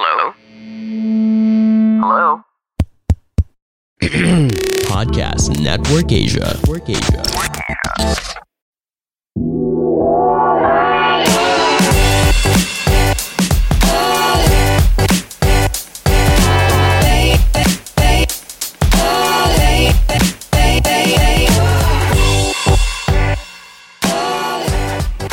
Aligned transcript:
Hello? 0.00 0.32
Hello? 1.98 2.42
Podcast 4.86 5.58
Network 5.60 6.12
Asia. 6.12 6.54
Network 6.54 6.88
Asia. 6.88 7.22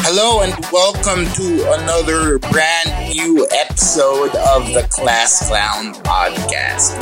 Hello 0.07 0.41
and 0.41 0.53
welcome 0.71 1.25
to 1.33 1.73
another 1.81 2.39
brand 2.39 3.13
new 3.13 3.45
episode 3.51 3.64
of 3.77 4.73
the 4.73 4.87
Class 4.89 5.49
Clown 5.49 5.93
Podcast. 5.95 6.95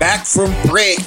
Back 0.00 0.24
from 0.24 0.54
break, 0.66 0.98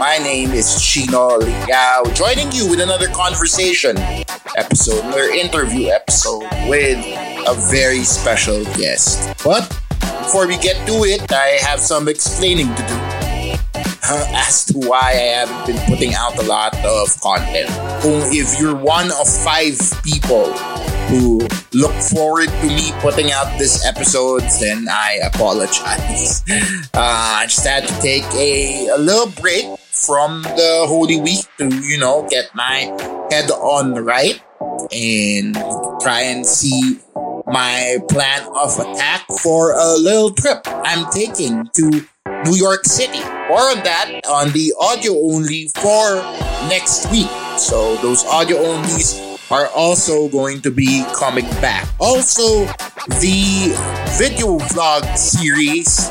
my 0.00 0.16
name 0.22 0.52
is 0.52 0.80
Chino 0.80 1.36
Liao, 1.36 2.04
joining 2.14 2.50
you 2.50 2.70
with 2.70 2.80
another 2.80 3.08
conversation 3.08 3.98
episode, 4.56 5.04
another 5.04 5.28
interview 5.28 5.88
episode 5.88 6.44
with 6.66 6.98
a 7.46 7.54
very 7.70 8.04
special 8.04 8.64
guest. 8.76 9.36
But 9.44 9.68
before 10.00 10.46
we 10.46 10.56
get 10.56 10.86
to 10.86 11.04
it, 11.04 11.30
I 11.30 11.58
have 11.60 11.80
some 11.80 12.08
explaining 12.08 12.74
to 12.74 12.82
do 12.88 12.94
as 14.08 14.64
to 14.66 14.78
why 14.78 15.10
I 15.10 15.44
haven't 15.44 15.66
been 15.66 15.86
putting 15.86 16.14
out 16.14 16.38
a 16.38 16.42
lot 16.42 16.74
of 16.86 17.20
content. 17.20 17.68
If 18.32 18.58
you're 18.58 18.74
one 18.74 19.12
of 19.12 19.28
five 19.28 19.78
people 20.02 20.54
who 21.08 21.40
look 21.72 21.92
forward 21.92 22.48
to 22.48 22.66
me 22.66 22.92
putting 23.00 23.32
out 23.32 23.58
this 23.58 23.84
episodes, 23.86 24.60
then 24.60 24.86
I 24.90 25.20
apologize. 25.24 26.44
Uh, 26.94 27.42
I 27.42 27.46
just 27.46 27.66
had 27.66 27.88
to 27.88 28.00
take 28.00 28.24
a, 28.34 28.86
a 28.88 28.98
little 28.98 29.26
break 29.42 29.66
from 29.90 30.42
the 30.42 30.84
Holy 30.86 31.20
Week 31.20 31.44
to, 31.58 31.68
you 31.82 31.98
know, 31.98 32.26
get 32.30 32.54
my 32.54 32.86
head 33.30 33.50
on 33.50 33.94
right 33.94 34.40
and 34.92 35.54
try 36.00 36.20
and 36.22 36.46
see 36.46 37.00
my 37.46 37.98
plan 38.08 38.46
of 38.54 38.78
attack 38.78 39.26
for 39.42 39.72
a 39.72 39.96
little 39.96 40.30
trip 40.30 40.60
I'm 40.66 41.10
taking 41.10 41.68
to 41.74 42.06
New 42.44 42.54
York 42.54 42.84
City. 42.84 43.20
More 43.48 43.60
on 43.60 43.82
that 43.84 44.20
on 44.28 44.52
the 44.52 44.72
audio 44.80 45.14
only 45.14 45.68
for 45.74 46.16
next 46.68 47.10
week. 47.10 47.28
So 47.58 47.96
those 47.96 48.24
audio 48.24 48.58
onlys 48.58 49.33
are 49.54 49.68
also 49.68 50.28
going 50.30 50.60
to 50.60 50.70
be 50.72 51.04
coming 51.14 51.46
back. 51.62 51.86
Also, 52.00 52.66
the 53.22 53.70
video 54.18 54.58
vlog 54.74 55.06
series. 55.16 56.10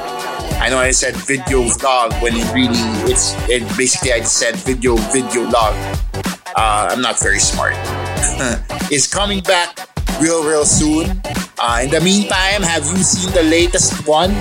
I 0.63 0.69
know 0.69 0.80
I 0.80 0.91
said 0.91 1.13
video 1.27 1.63
vlog 1.67 2.16
when 2.22 2.39
it 2.39 2.47
really 2.55 2.80
it's 3.11 3.35
it 3.50 3.67
basically 3.75 4.13
I 4.13 4.22
said 4.22 4.55
video 4.55 4.95
video 5.11 5.44
vlog. 5.52 5.75
Uh, 6.55 6.88
I'm 6.95 7.02
not 7.02 7.19
very 7.19 7.39
smart. 7.39 7.75
is 8.91 9.11
coming 9.11 9.41
back 9.44 9.75
real 10.22 10.47
real 10.47 10.63
soon. 10.63 11.19
Uh, 11.59 11.81
in 11.83 11.91
the 11.91 12.00
meantime, 12.00 12.63
have 12.63 12.88
you 12.95 13.03
seen 13.03 13.28
the 13.33 13.44
latest 13.44 14.07
one 14.07 14.31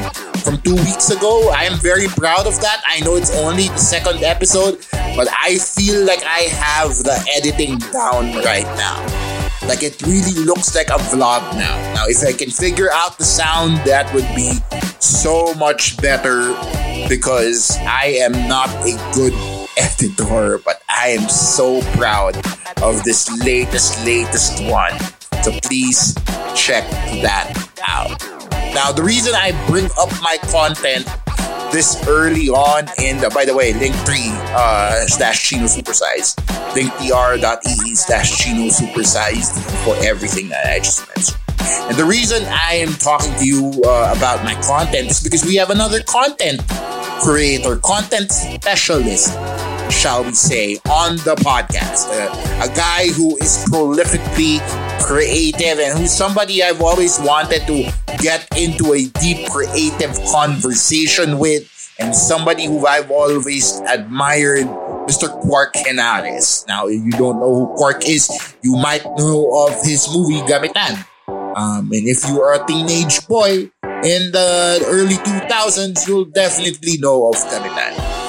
from 0.42 0.60
two 0.62 0.74
weeks 0.74 1.10
ago? 1.10 1.50
I 1.50 1.64
am 1.64 1.78
very 1.78 2.06
proud 2.08 2.46
of 2.46 2.60
that. 2.60 2.82
I 2.86 3.00
know 3.00 3.16
it's 3.16 3.34
only 3.38 3.68
the 3.68 3.78
second 3.78 4.22
episode, 4.22 4.84
but 5.16 5.28
I 5.30 5.58
feel 5.58 6.04
like 6.04 6.22
I 6.24 6.50
have 6.50 6.90
the 6.98 7.16
editing 7.36 7.78
down 7.92 8.34
right 8.44 8.66
now. 8.76 9.00
Like 9.66 9.82
it 9.82 10.02
really 10.02 10.44
looks 10.44 10.74
like 10.74 10.88
a 10.88 10.98
vlog 11.14 11.42
now. 11.54 11.94
Now, 11.94 12.04
if 12.06 12.22
I 12.22 12.32
can 12.32 12.50
figure 12.50 12.90
out 12.92 13.18
the 13.18 13.24
sound, 13.24 13.78
that 13.86 14.12
would 14.12 14.26
be 14.34 14.52
so 15.00 15.54
much 15.54 15.96
better 15.98 16.54
because 17.08 17.76
I 17.80 18.18
am 18.20 18.32
not 18.48 18.68
a 18.84 18.98
good 19.14 19.34
editor, 19.78 20.58
but 20.58 20.82
I 20.88 21.08
am 21.08 21.28
so 21.28 21.80
proud 21.96 22.36
of 22.82 23.04
this 23.04 23.30
latest, 23.44 24.04
latest 24.04 24.62
one. 24.64 24.98
So 25.42 25.52
please 25.62 26.14
check 26.54 26.88
that 27.22 27.52
out. 27.86 28.41
Now, 28.74 28.90
the 28.90 29.02
reason 29.02 29.34
I 29.34 29.52
bring 29.68 29.86
up 29.98 30.10
my 30.22 30.38
content 30.50 31.06
this 31.72 32.06
early 32.06 32.48
on 32.48 32.88
in 32.98 33.18
the, 33.18 33.30
by 33.30 33.44
the 33.44 33.54
way, 33.54 33.72
Linktree 33.72 34.30
uh, 34.54 35.06
slash 35.06 35.48
Chino 35.48 35.64
Supersize, 35.64 36.36
linktr.ee 36.72 37.94
slash 37.94 38.38
Chino 38.38 38.70
Supersize 38.70 39.52
for 39.84 39.94
everything 40.04 40.48
that 40.48 40.66
I 40.66 40.78
just 40.78 41.06
mentioned. 41.08 41.38
And 41.88 41.96
the 41.96 42.04
reason 42.04 42.44
I 42.48 42.74
am 42.74 42.92
talking 42.94 43.34
to 43.34 43.46
you 43.46 43.82
uh, 43.84 44.14
about 44.16 44.44
my 44.44 44.54
content 44.62 45.10
is 45.10 45.22
because 45.22 45.44
we 45.44 45.56
have 45.56 45.70
another 45.70 46.02
content 46.02 46.62
creator, 47.20 47.76
content 47.76 48.32
specialist, 48.32 49.32
shall 49.92 50.24
we 50.24 50.32
say, 50.32 50.76
on 50.90 51.16
the 51.18 51.36
podcast. 51.44 52.08
Uh, 52.08 52.64
a 52.64 52.74
guy 52.74 53.08
who 53.12 53.36
is 53.36 53.64
prolifically 53.68 54.58
creative 55.02 55.78
and 55.78 55.98
who's 55.98 56.12
somebody 56.12 56.62
I've 56.62 56.80
always 56.80 57.18
wanted 57.20 57.66
to 57.66 57.92
get 58.18 58.48
into 58.56 58.94
a 58.94 59.04
deep 59.20 59.48
creative 59.50 60.14
conversation 60.32 61.38
with, 61.38 61.68
and 61.98 62.14
somebody 62.14 62.66
who 62.66 62.86
I've 62.86 63.10
always 63.10 63.80
admired. 63.88 64.66
Mr. 65.02 65.28
Quark 65.42 65.74
Henares. 65.74 66.64
Now, 66.68 66.86
if 66.86 67.04
you 67.04 67.10
don't 67.10 67.40
know 67.40 67.66
who 67.66 67.74
Quark 67.74 68.08
is, 68.08 68.30
you 68.62 68.76
might 68.76 69.04
know 69.18 69.66
of 69.66 69.74
his 69.82 70.08
movie 70.14 70.40
Gamitan. 70.46 71.04
Um, 71.28 71.90
and 71.90 72.06
if 72.06 72.24
you 72.28 72.40
are 72.40 72.62
a 72.62 72.64
teenage 72.66 73.26
boy 73.26 73.70
in 74.04 74.30
the 74.30 74.84
early 74.86 75.16
2000s, 75.16 76.06
you'll 76.06 76.26
definitely 76.26 76.98
know 76.98 77.28
of 77.28 77.34
Gamitan. 77.34 77.98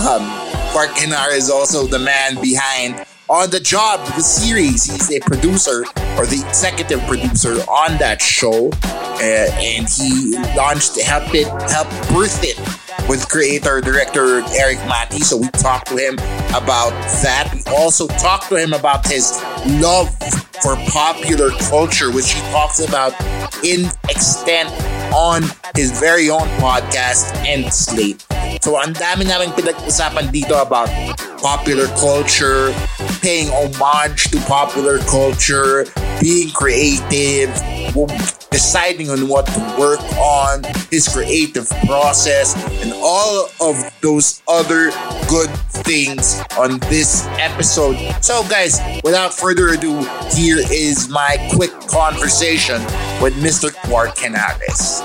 Um, 0.00 0.49
Quark 0.70 0.90
Henares 0.90 1.36
is 1.36 1.50
also 1.50 1.88
the 1.88 1.98
man 1.98 2.40
behind 2.40 3.04
On 3.28 3.50
the 3.50 3.58
Job, 3.58 4.06
the 4.14 4.22
series. 4.22 4.84
He's 4.84 5.10
a 5.10 5.18
producer 5.18 5.84
or 6.16 6.26
the 6.26 6.44
executive 6.48 7.00
producer 7.08 7.54
on 7.68 7.98
that 7.98 8.22
show. 8.22 8.70
Uh, 8.82 9.50
and 9.58 9.88
he 9.88 10.38
launched, 10.56 11.00
helped 11.00 11.34
it, 11.34 11.48
helped 11.70 11.90
birth 12.10 12.38
it 12.44 12.56
with 13.08 13.28
creator 13.28 13.80
director 13.80 14.42
Erik 14.56 14.78
Matti. 14.86 15.18
So 15.18 15.38
we 15.38 15.48
talked 15.48 15.88
to 15.88 15.96
him 15.96 16.14
about 16.54 16.92
that. 17.22 17.52
We 17.52 17.62
also 17.72 18.06
talked 18.06 18.48
to 18.50 18.56
him 18.56 18.72
about 18.72 19.04
his 19.08 19.42
love 19.82 20.08
for 20.62 20.76
popular 20.86 21.50
culture, 21.68 22.12
which 22.12 22.30
he 22.32 22.40
talks 22.52 22.78
about 22.78 23.12
in 23.64 23.86
extent 24.08 24.70
on 25.12 25.42
his 25.74 25.98
very 25.98 26.30
own 26.30 26.46
podcast 26.60 27.34
and 27.44 27.72
slate. 27.72 28.24
So 28.60 28.76
ang 28.76 28.92
dami 28.92 29.24
namin 29.24 29.56
pinag-usapan 29.56 30.28
dito 30.28 30.52
about 30.60 30.92
popular 31.40 31.88
culture, 31.96 32.76
paying 33.24 33.48
homage 33.48 34.28
to 34.28 34.38
popular 34.44 35.00
culture, 35.08 35.88
being 36.20 36.52
creative, 36.52 37.48
deciding 38.52 39.08
on 39.08 39.28
what 39.28 39.48
to 39.48 39.60
work 39.80 40.04
on, 40.20 40.60
his 40.92 41.08
creative 41.08 41.64
process, 41.88 42.52
and 42.84 42.92
all 43.00 43.48
of 43.64 43.80
those 44.04 44.42
other 44.44 44.92
good 45.24 45.48
things 45.80 46.44
on 46.60 46.78
this 46.92 47.24
episode. 47.40 47.96
So, 48.20 48.44
guys, 48.44 48.76
without 49.02 49.32
further 49.32 49.72
ado, 49.72 50.04
here 50.36 50.60
is 50.68 51.08
my 51.08 51.40
quick 51.56 51.72
conversation 51.88 52.84
with 53.24 53.32
Mr. 53.40 53.72
Quark 53.88 54.20
Henares. 54.20 55.00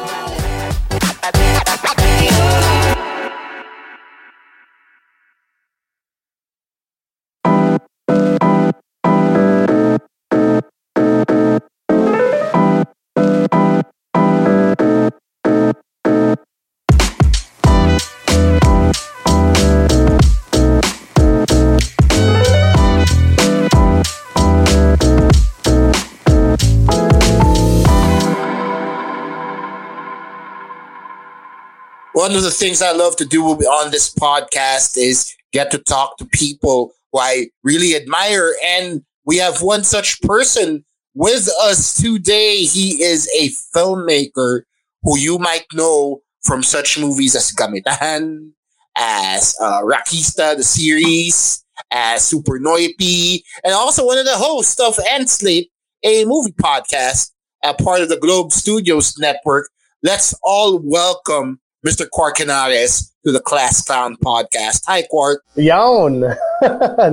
One 32.16 32.34
of 32.34 32.44
the 32.44 32.50
things 32.50 32.82
I 32.82 32.94
love 32.94 33.18
to 33.18 33.26
do 33.26 33.44
on 33.44 33.92
this 33.92 34.10
podcast 34.14 34.98
is 34.98 35.36
get 35.52 35.70
to 35.72 35.80
talk 35.80 36.16
to 36.16 36.26
people 36.26 36.94
who 37.12 37.20
I 37.20 37.48
really 37.62 37.94
admire. 37.94 38.54
And 38.66 39.04
we 39.26 39.36
have 39.40 39.62
one 39.62 39.84
such 39.84 40.22
person 40.22 40.86
with 41.14 41.50
us 41.62 41.94
today. 41.94 42.60
He 42.60 43.04
is 43.04 43.30
a 43.38 43.50
filmmaker 43.78 44.62
who 45.04 45.18
you 45.18 45.38
might 45.38 45.66
know 45.74 46.22
from 46.42 46.64
such 46.64 46.98
movies 46.98 47.36
as 47.36 47.52
Gamitan, 47.52 48.52
as 48.96 49.54
uh, 49.60 49.82
Rakista, 49.82 50.56
the 50.56 50.64
series, 50.64 51.66
as 51.92 52.24
Super 52.24 52.60
Noypi, 52.60 53.42
and 53.66 53.74
also 53.74 54.06
one 54.06 54.18
of 54.18 54.26
the 54.26 54.38
hosts 54.38 54.80
of 54.80 54.96
Slate, 55.28 55.70
a 56.02 56.24
movie 56.24 56.54
podcast, 56.54 57.32
a 57.62 57.74
part 57.74 58.00
of 58.00 58.08
the 58.08 58.18
Globe 58.18 58.54
Studios 58.54 59.18
network 59.18 59.70
let's 60.06 60.36
all 60.44 60.80
welcome 60.84 61.60
Mr. 61.86 62.10
Quark 62.10 62.38
Henares 62.38 63.14
to 63.24 63.32
the 63.32 63.40
Class 63.40 63.86
Clown 63.86 64.18
podcast. 64.18 64.82
Hi, 64.88 65.04
Quark. 65.04 65.44
Yawn. 65.56 66.20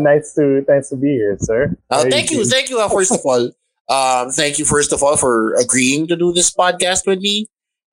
nice 0.03 0.33
to 0.33 0.65
nice 0.67 0.89
to 0.89 0.97
be 0.97 1.09
here, 1.09 1.37
sir. 1.39 1.77
Uh, 1.91 2.05
thank 2.09 2.31
you, 2.31 2.45
thank 2.47 2.71
you. 2.71 2.81
Uh, 2.81 2.89
first 2.89 3.13
of 3.13 3.21
all, 3.25 3.53
um, 3.93 4.31
thank 4.31 4.59
you 4.59 4.65
first 4.65 4.93
of 4.93 5.03
all 5.03 5.19
for 5.19 5.55
agreeing 5.61 6.07
to 6.07 6.17
do 6.17 6.33
this 6.33 6.51
podcast 6.51 7.07
with 7.07 7.21
me. 7.21 7.47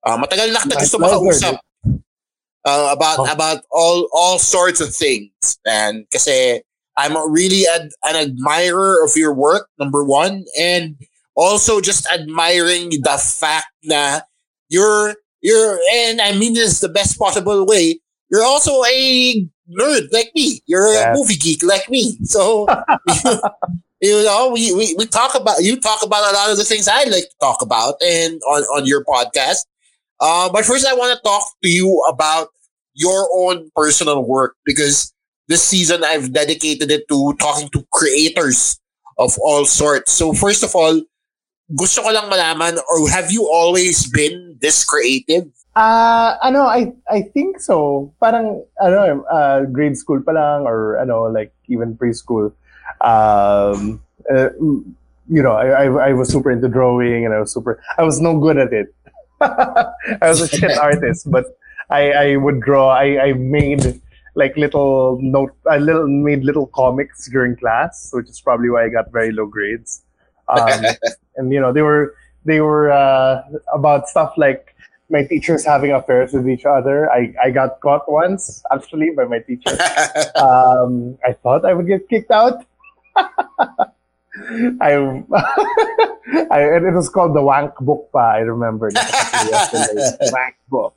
Uh, 0.07 0.15
matagal 0.15 0.55
na 0.55 0.63
kita 0.63 0.79
gusto 0.79 1.03
makausap 1.03 1.59
uh, 2.63 2.95
about 2.95 3.19
oh. 3.19 3.27
about 3.27 3.59
all 3.75 4.07
all 4.15 4.39
sorts 4.39 4.79
of 4.79 4.95
things, 4.95 5.59
and 5.67 6.07
kasi 6.07 6.63
I'm 6.95 7.11
really 7.27 7.67
ad- 7.67 7.91
an 8.07 8.15
admirer 8.15 9.03
of 9.03 9.19
your 9.19 9.35
work, 9.35 9.67
number 9.79 10.07
one, 10.07 10.47
and 10.55 10.95
also 11.35 11.83
just 11.83 12.07
admiring 12.07 13.03
the 13.03 13.19
fact 13.19 13.67
that 13.91 14.31
you're 14.71 15.19
you're 15.41 15.79
and 15.93 16.21
I 16.21 16.33
mean 16.33 16.53
this 16.53 16.79
the 16.79 16.89
best 16.89 17.17
possible 17.17 17.65
way. 17.65 17.99
You're 18.31 18.43
also 18.43 18.83
a 18.83 19.49
nerd 19.69 20.11
like 20.11 20.31
me. 20.35 20.61
You're 20.65 20.87
a 20.87 21.13
movie 21.13 21.35
geek 21.35 21.63
like 21.63 21.89
me. 21.89 22.17
So 22.23 22.67
you 24.01 24.23
know, 24.23 24.51
we, 24.53 24.73
we, 24.73 24.95
we 24.97 25.05
talk 25.05 25.35
about 25.35 25.61
you 25.61 25.79
talk 25.79 26.03
about 26.03 26.31
a 26.31 26.35
lot 26.35 26.51
of 26.51 26.57
the 26.57 26.63
things 26.63 26.87
I 26.87 27.03
like 27.05 27.23
to 27.23 27.35
talk 27.41 27.61
about 27.61 27.95
and 28.01 28.39
on, 28.47 28.63
on 28.63 28.85
your 28.85 29.03
podcast. 29.03 29.65
Uh, 30.19 30.51
but 30.51 30.65
first 30.65 30.85
I 30.85 30.93
want 30.93 31.15
to 31.17 31.23
talk 31.23 31.43
to 31.63 31.69
you 31.69 32.01
about 32.09 32.49
your 32.93 33.29
own 33.33 33.69
personal 33.75 34.23
work 34.23 34.55
because 34.65 35.13
this 35.47 35.63
season 35.63 36.03
I've 36.03 36.33
dedicated 36.33 36.91
it 36.91 37.07
to 37.09 37.33
talking 37.39 37.69
to 37.69 37.85
creators 37.91 38.79
of 39.17 39.37
all 39.39 39.65
sorts. 39.65 40.11
So 40.11 40.33
first 40.33 40.63
of 40.63 40.75
all, 40.75 41.01
gusto 41.75 42.01
ko 42.01 42.09
lang 42.09 42.29
malaman 42.29 42.77
or 42.89 43.09
have 43.09 43.31
you 43.31 43.45
always 43.45 44.09
been 44.09 44.57
this 44.61 44.83
creative? 44.83 45.45
Ah, 45.77 46.35
uh, 46.41 46.49
ano, 46.49 46.65
I 46.65 46.91
I 47.07 47.21
think 47.29 47.61
so. 47.61 48.09
Parang 48.17 48.65
ano, 48.81 49.23
uh, 49.29 49.69
grade 49.69 49.95
school 49.95 50.19
pa 50.19 50.33
lang 50.33 50.65
or 50.65 50.97
ano 50.97 51.29
like 51.29 51.53
even 51.69 51.93
preschool. 51.93 52.51
Um 53.05 54.01
uh, 54.27 54.49
you 55.29 55.45
know, 55.45 55.53
I, 55.53 55.85
I 55.85 56.09
I 56.09 56.11
was 56.17 56.33
super 56.33 56.49
into 56.49 56.67
drawing 56.67 57.23
and 57.23 57.33
I 57.33 57.39
was 57.39 57.53
super 57.53 57.77
I 57.97 58.03
was 58.03 58.19
no 58.19 58.37
good 58.41 58.57
at 58.57 58.73
it. 58.73 58.89
I 59.41 60.25
was 60.25 60.41
a 60.41 60.49
shit 60.49 60.73
artist, 60.81 61.29
but 61.29 61.45
I 61.93 62.11
I 62.11 62.27
would 62.35 62.65
draw. 62.65 62.89
I 62.89 63.29
I 63.29 63.33
made 63.37 64.01
like 64.35 64.57
little 64.57 65.21
note, 65.21 65.53
I 65.69 65.77
little 65.77 66.07
made 66.07 66.43
little 66.43 66.67
comics 66.67 67.29
during 67.29 67.55
class, 67.55 68.09
which 68.11 68.29
is 68.29 68.41
probably 68.41 68.69
why 68.69 68.85
I 68.85 68.89
got 68.89 69.11
very 69.11 69.31
low 69.31 69.45
grades. 69.45 70.01
Um, 70.49 70.83
and 71.35 71.51
you 71.51 71.59
know, 71.59 71.71
they 71.73 71.81
were 71.81 72.15
they 72.45 72.61
were 72.61 72.91
uh, 72.91 73.43
about 73.73 74.07
stuff 74.07 74.33
like 74.37 74.75
my 75.09 75.23
teachers 75.23 75.65
having 75.65 75.91
affairs 75.91 76.33
with 76.33 76.47
each 76.47 76.65
other. 76.65 77.11
I, 77.11 77.33
I 77.43 77.49
got 77.51 77.79
caught 77.81 78.09
once 78.11 78.63
actually 78.71 79.11
by 79.11 79.25
my 79.25 79.39
teacher. 79.39 79.77
Um, 80.35 81.17
I 81.25 81.33
thought 81.33 81.65
I 81.65 81.73
would 81.73 81.87
get 81.87 82.07
kicked 82.07 82.31
out. 82.31 82.65
I, 83.15 84.93
I 86.51 86.59
it 86.77 86.93
was 86.93 87.09
called 87.09 87.35
the 87.35 87.41
Wank 87.41 87.75
Book. 87.81 88.09
Pa, 88.13 88.35
I 88.35 88.39
remember 88.39 88.89
Wank 88.93 90.55
Book, 90.69 90.95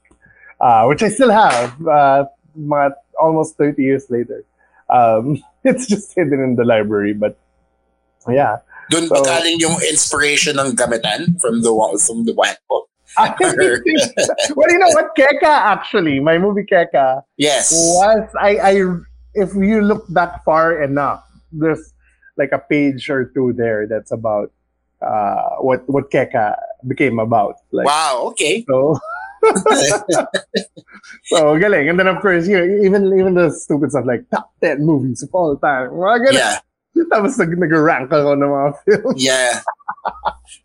uh, 0.61 0.85
which 0.87 1.03
I 1.03 1.09
still 1.09 1.31
have. 1.31 1.87
Uh, 1.87 2.25
almost 3.19 3.57
30 3.57 3.83
years 3.83 4.11
later. 4.11 4.45
Um, 4.91 5.43
it's 5.65 5.87
just 5.87 6.15
hidden 6.15 6.41
in 6.41 6.57
the 6.57 6.65
library, 6.65 7.15
but 7.15 7.37
yeah. 8.29 8.59
Doon 8.93 9.09
so, 9.09 9.17
ba 9.17 9.25
galing 9.25 9.57
yung 9.57 9.81
inspiration 9.89 10.61
ng 10.61 10.77
gamitan 10.77 11.41
from 11.41 11.65
the 11.65 11.73
from 11.97 12.29
the 12.29 12.37
white 12.37 12.61
book? 12.69 12.93
well, 13.19 14.71
you 14.73 14.81
know 14.81 14.93
what, 14.97 15.13
Keka 15.17 15.45
actually, 15.45 16.21
my 16.21 16.39
movie 16.39 16.65
Keka. 16.65 17.23
Yes. 17.37 17.73
Was 17.73 18.29
I 18.41 18.57
I 18.57 18.73
if 19.35 19.53
you 19.57 19.81
look 19.81 20.05
back 20.13 20.45
far 20.45 20.81
enough, 20.81 21.25
there's 21.53 21.93
like 22.37 22.53
a 22.53 22.59
page 22.59 23.09
or 23.09 23.29
two 23.33 23.53
there 23.53 23.87
that's 23.87 24.13
about 24.13 24.53
uh, 25.01 25.61
what 25.61 25.85
what 25.89 26.11
Keka 26.11 26.57
became 26.89 27.19
about. 27.19 27.57
Like, 27.71 27.87
wow. 27.87 28.33
Okay. 28.33 28.65
So 28.69 28.97
so 31.29 31.59
galing. 31.59 31.89
And 31.89 31.99
then 31.99 32.09
of 32.09 32.21
course, 32.23 32.49
you 32.49 32.57
know, 32.57 32.65
even 32.65 33.13
even 33.13 33.35
the 33.35 33.51
stupid 33.51 33.91
stuff 33.91 34.07
like 34.07 34.25
top 34.31 34.53
ten 34.61 34.85
movies 34.85 35.23
of 35.23 35.29
all 35.33 35.57
time. 35.57 35.91
Ganun. 35.91 36.33
Yeah. 36.33 36.61
Tapos 37.11 37.39
nag, 37.39 37.51
nag-rank 37.59 38.11
ako 38.13 38.35
ng 38.35 38.51
mga 38.51 38.71
films. 38.85 39.19
Yeah. 39.23 39.61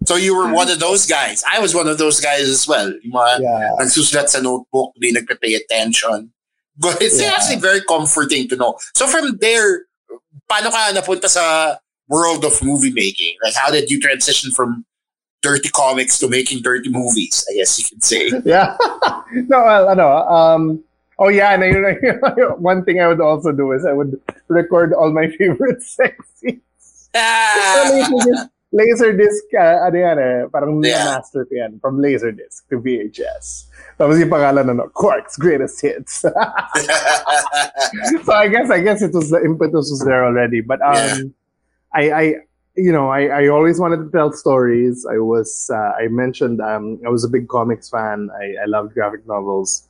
So 0.06 0.16
you 0.16 0.36
were 0.36 0.52
one 0.52 0.70
of 0.70 0.80
those 0.80 1.06
guys. 1.06 1.44
I 1.46 1.60
was 1.60 1.76
one 1.76 1.88
of 1.88 1.98
those 1.98 2.20
guys 2.20 2.48
as 2.48 2.68
well. 2.68 2.90
Yung 3.04 3.14
mga 3.14 3.34
yeah. 3.42 3.72
nagsusulat 3.80 4.30
sa 4.30 4.42
notebook, 4.42 4.94
di 5.00 5.14
nagpe-pay 5.14 5.56
attention. 5.56 6.32
But 6.78 7.02
it's 7.02 7.20
yeah. 7.20 7.34
actually 7.34 7.58
very 7.62 7.82
comforting 7.82 8.48
to 8.50 8.56
know. 8.56 8.78
So 8.94 9.08
from 9.08 9.38
there, 9.42 9.86
paano 10.50 10.70
ka 10.70 10.94
napunta 10.94 11.30
sa 11.30 11.78
world 12.08 12.46
of 12.46 12.62
movie 12.64 12.94
making? 12.94 13.36
Like 13.44 13.56
how 13.56 13.72
did 13.72 13.90
you 13.90 14.00
transition 14.00 14.52
from 14.52 14.86
dirty 15.42 15.70
comics 15.70 16.20
to 16.20 16.28
making 16.28 16.62
dirty 16.62 16.90
movies, 16.90 17.46
I 17.50 17.58
guess 17.58 17.80
you 17.80 17.86
could 17.86 18.04
say. 18.04 18.32
Yeah. 18.46 18.78
no, 19.48 19.64
well, 19.64 19.90
ano, 19.90 20.08
um, 20.28 20.84
oh 21.20 21.30
yeah, 21.30 21.54
and 21.54 21.64
one 22.62 22.84
thing 22.86 23.02
I 23.02 23.08
would 23.08 23.22
also 23.22 23.52
do 23.52 23.72
is 23.72 23.86
I 23.86 23.94
would 23.94 24.20
record 24.48 24.94
all 24.94 25.12
my 25.12 25.28
favorite 25.38 25.82
sex 25.84 26.16
scenes. 26.36 27.10
Ah! 27.16 28.50
Laserdisc, 28.74 29.48
uh, 29.56 29.88
ano 29.88 29.96
yan 29.96 30.18
eh, 30.20 30.44
parang 30.52 30.84
yeah. 30.84 31.16
master 31.16 31.48
yan, 31.50 31.80
from 31.80 32.04
Laserdisc 32.04 32.68
to 32.68 32.84
VHS. 32.84 33.72
Tapos 33.96 34.20
yung 34.20 34.28
pangalan 34.28 34.68
ano, 34.68 34.92
Quark's 34.92 35.40
Greatest 35.40 35.80
Hits. 35.80 36.20
so 38.28 38.32
I 38.36 38.52
guess, 38.52 38.70
I 38.70 38.84
guess 38.84 39.02
it 39.02 39.16
was, 39.16 39.32
the 39.32 39.40
impetus 39.40 39.88
was 39.88 40.04
there 40.04 40.26
already. 40.28 40.60
But 40.60 40.84
um, 40.84 40.94
yeah. 40.94 41.24
I, 41.96 42.12
I, 42.12 42.24
you 42.76 42.92
know, 42.92 43.08
I, 43.08 43.48
I 43.48 43.48
always 43.48 43.80
wanted 43.80 44.04
to 44.04 44.12
tell 44.12 44.34
stories. 44.34 45.08
I 45.10 45.18
was, 45.18 45.72
uh, 45.74 45.96
I 45.98 46.10
mentioned, 46.12 46.60
um, 46.60 47.00
I 47.06 47.10
was 47.10 47.24
a 47.24 47.30
big 47.30 47.48
comics 47.48 47.90
fan. 47.90 48.30
I, 48.36 48.64
I 48.64 48.66
loved 48.66 48.94
graphic 48.94 49.26
novels. 49.26 49.87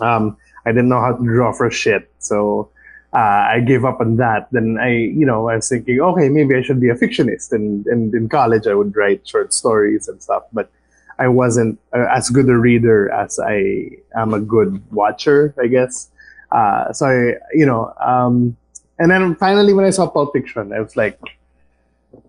Um, 0.00 0.36
I 0.66 0.70
didn't 0.70 0.88
know 0.88 1.00
how 1.00 1.16
to 1.16 1.24
draw 1.24 1.52
for 1.52 1.70
shit. 1.70 2.10
So, 2.18 2.70
uh, 3.12 3.50
I 3.50 3.60
gave 3.60 3.84
up 3.84 4.00
on 4.00 4.16
that. 4.16 4.48
Then 4.52 4.78
I, 4.80 4.90
you 4.90 5.26
know, 5.26 5.48
I 5.48 5.56
was 5.56 5.68
thinking, 5.68 6.00
okay, 6.00 6.28
maybe 6.28 6.54
I 6.54 6.62
should 6.62 6.80
be 6.80 6.90
a 6.90 6.94
fictionist. 6.94 7.52
And, 7.52 7.86
and 7.86 8.14
in 8.14 8.28
college, 8.28 8.66
I 8.66 8.74
would 8.74 8.94
write 8.94 9.26
short 9.26 9.52
stories 9.52 10.06
and 10.06 10.22
stuff, 10.22 10.44
but 10.52 10.70
I 11.18 11.28
wasn't 11.28 11.78
uh, 11.92 12.06
as 12.10 12.30
good 12.30 12.48
a 12.48 12.56
reader 12.56 13.10
as 13.10 13.38
I 13.38 13.90
am 14.16 14.32
a 14.32 14.40
good 14.40 14.80
watcher, 14.92 15.54
I 15.60 15.66
guess. 15.66 16.08
Uh, 16.52 16.92
so 16.92 17.06
I, 17.06 17.34
you 17.52 17.66
know, 17.66 17.92
um, 18.00 18.56
and 18.98 19.10
then 19.10 19.34
finally 19.36 19.72
when 19.72 19.84
I 19.84 19.90
saw 19.90 20.08
Pulp 20.08 20.32
Fiction, 20.32 20.72
I 20.72 20.80
was 20.80 20.96
like, 20.96 21.18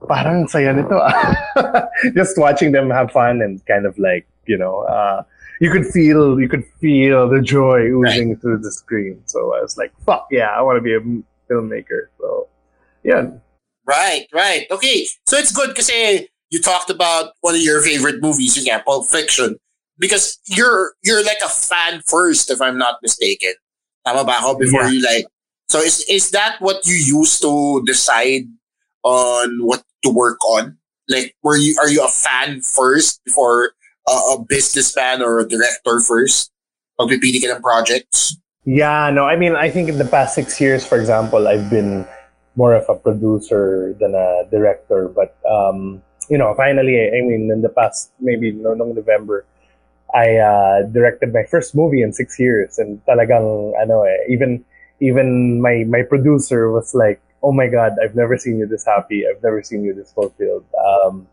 parang 0.08 0.48
nito. 0.54 1.08
Just 2.16 2.38
watching 2.38 2.72
them 2.72 2.90
have 2.90 3.12
fun 3.12 3.42
and 3.42 3.64
kind 3.66 3.86
of 3.86 3.98
like, 4.00 4.28
you 4.46 4.58
know, 4.58 4.82
uh, 4.82 5.24
you 5.62 5.70
could 5.70 5.86
feel 5.86 6.42
you 6.42 6.50
could 6.50 6.66
feel 6.82 7.30
the 7.30 7.40
joy 7.40 7.82
oozing 7.82 8.30
right. 8.30 8.42
through 8.42 8.58
the 8.58 8.72
screen. 8.72 9.22
So 9.26 9.56
I 9.56 9.62
was 9.62 9.78
like, 9.78 9.94
fuck 10.06 10.26
yeah, 10.32 10.50
I 10.50 10.62
want 10.62 10.78
to 10.78 10.82
be 10.82 10.96
a 10.96 11.00
filmmaker. 11.54 12.10
So 12.20 12.50
yeah. 13.04 13.30
Right, 13.86 14.26
right. 14.34 14.66
Okay. 14.72 15.06
So 15.28 15.38
it's 15.38 15.52
good 15.52 15.70
because 15.70 15.90
you 16.50 16.62
talked 16.62 16.90
about 16.90 17.34
one 17.42 17.54
of 17.54 17.62
your 17.62 17.82
favorite 17.84 18.22
movies, 18.22 18.58
yeah, 18.66 18.82
Pulp 18.82 19.08
Fiction. 19.08 19.58
Because 20.00 20.40
you're 20.48 20.94
you're 21.04 21.24
like 21.24 21.38
a 21.46 21.50
fan 21.50 22.02
first, 22.08 22.50
if 22.50 22.60
I'm 22.60 22.80
not 22.80 22.96
mistaken. 23.04 23.54
Tama 24.04 24.26
ba 24.26 24.42
ako? 24.42 24.58
Before 24.58 24.82
yeah. 24.82 24.90
you 24.90 25.02
like 25.06 25.26
so 25.70 25.78
is 25.78 26.04
is 26.10 26.32
that 26.32 26.58
what 26.60 26.88
you 26.88 26.96
use 26.96 27.40
to 27.40 27.84
decide 27.86 28.50
on 29.04 29.62
what 29.62 29.84
to 30.04 30.10
work 30.10 30.42
on? 30.50 30.78
Like, 31.08 31.36
were 31.44 31.56
you 31.56 31.78
are 31.80 31.88
you 31.88 32.04
a 32.04 32.10
fan 32.10 32.62
first 32.62 33.22
before 33.24 33.74
uh, 34.08 34.36
a 34.36 34.44
businessman 34.44 35.22
or 35.22 35.40
a 35.40 35.48
director 35.48 36.00
first? 36.00 36.52
Pagpipili 37.00 37.42
ka 37.42 37.56
ng 37.56 37.62
projects? 37.62 38.38
Yeah, 38.66 39.10
no, 39.10 39.26
I 39.26 39.36
mean, 39.36 39.56
I 39.56 39.70
think 39.70 39.90
in 39.90 39.98
the 39.98 40.06
past 40.06 40.36
six 40.36 40.62
years, 40.62 40.86
for 40.86 41.00
example, 41.00 41.48
I've 41.48 41.70
been 41.70 42.06
more 42.56 42.76
of 42.76 42.86
a 42.90 42.96
producer 42.96 43.96
than 44.00 44.14
a 44.14 44.46
director. 44.52 45.08
But, 45.10 45.36
um, 45.50 46.02
you 46.30 46.38
know, 46.38 46.54
finally, 46.56 47.10
I 47.10 47.22
mean, 47.26 47.50
in 47.52 47.62
the 47.62 47.70
past, 47.70 48.12
maybe 48.20 48.52
no, 48.52 48.74
no 48.74 48.86
November, 48.86 49.46
I 50.14 50.38
uh, 50.38 50.84
directed 50.84 51.34
my 51.34 51.44
first 51.50 51.74
movie 51.74 52.02
in 52.02 52.14
six 52.14 52.40
years. 52.40 52.78
And 52.78 53.02
talagang, 53.06 53.74
ano 53.82 54.04
eh, 54.04 54.18
even, 54.30 54.64
even 55.00 55.62
my, 55.62 55.86
my 55.88 56.04
producer 56.04 56.70
was 56.72 56.94
like, 56.94 57.22
oh 57.42 57.52
my 57.52 57.68
god, 57.68 57.94
I've 58.04 58.16
never 58.16 58.38
seen 58.38 58.60
you 58.60 58.68
this 58.68 58.86
happy. 58.86 59.26
I've 59.26 59.42
never 59.42 59.64
seen 59.64 59.84
you 59.84 59.94
this 59.94 60.12
fulfilled. 60.12 60.66
Um, 60.78 61.28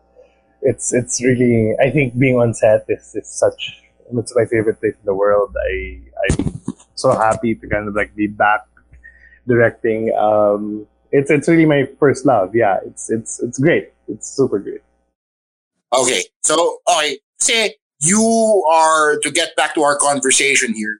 it's 0.61 0.93
it's 0.93 1.23
really 1.23 1.75
I 1.81 1.89
think 1.89 2.17
being 2.17 2.35
on 2.35 2.53
set 2.53 2.85
is, 2.89 3.15
is 3.15 3.29
such 3.29 3.81
it's 4.17 4.35
my 4.35 4.45
favorite 4.45 4.79
place 4.79 4.93
in 4.93 5.05
the 5.05 5.13
world. 5.13 5.55
I 5.69 6.01
I'm 6.29 6.61
so 6.95 7.11
happy 7.11 7.55
to 7.55 7.67
kind 7.67 7.87
of 7.87 7.95
like 7.95 8.15
be 8.15 8.27
back 8.27 8.61
directing. 9.47 10.13
Um, 10.15 10.87
it's 11.11 11.31
it's 11.31 11.47
really 11.47 11.65
my 11.65 11.87
first 11.99 12.25
love. 12.25 12.55
Yeah, 12.55 12.79
it's 12.85 13.09
it's 13.09 13.39
it's 13.41 13.59
great. 13.59 13.93
It's 14.07 14.27
super 14.29 14.59
great. 14.59 14.81
Okay, 15.93 16.23
so 16.43 16.79
okay, 16.89 17.19
say 17.39 17.75
you 18.01 18.65
are 18.71 19.19
to 19.19 19.31
get 19.31 19.55
back 19.55 19.73
to 19.75 19.83
our 19.83 19.97
conversation 19.97 20.73
here. 20.73 20.99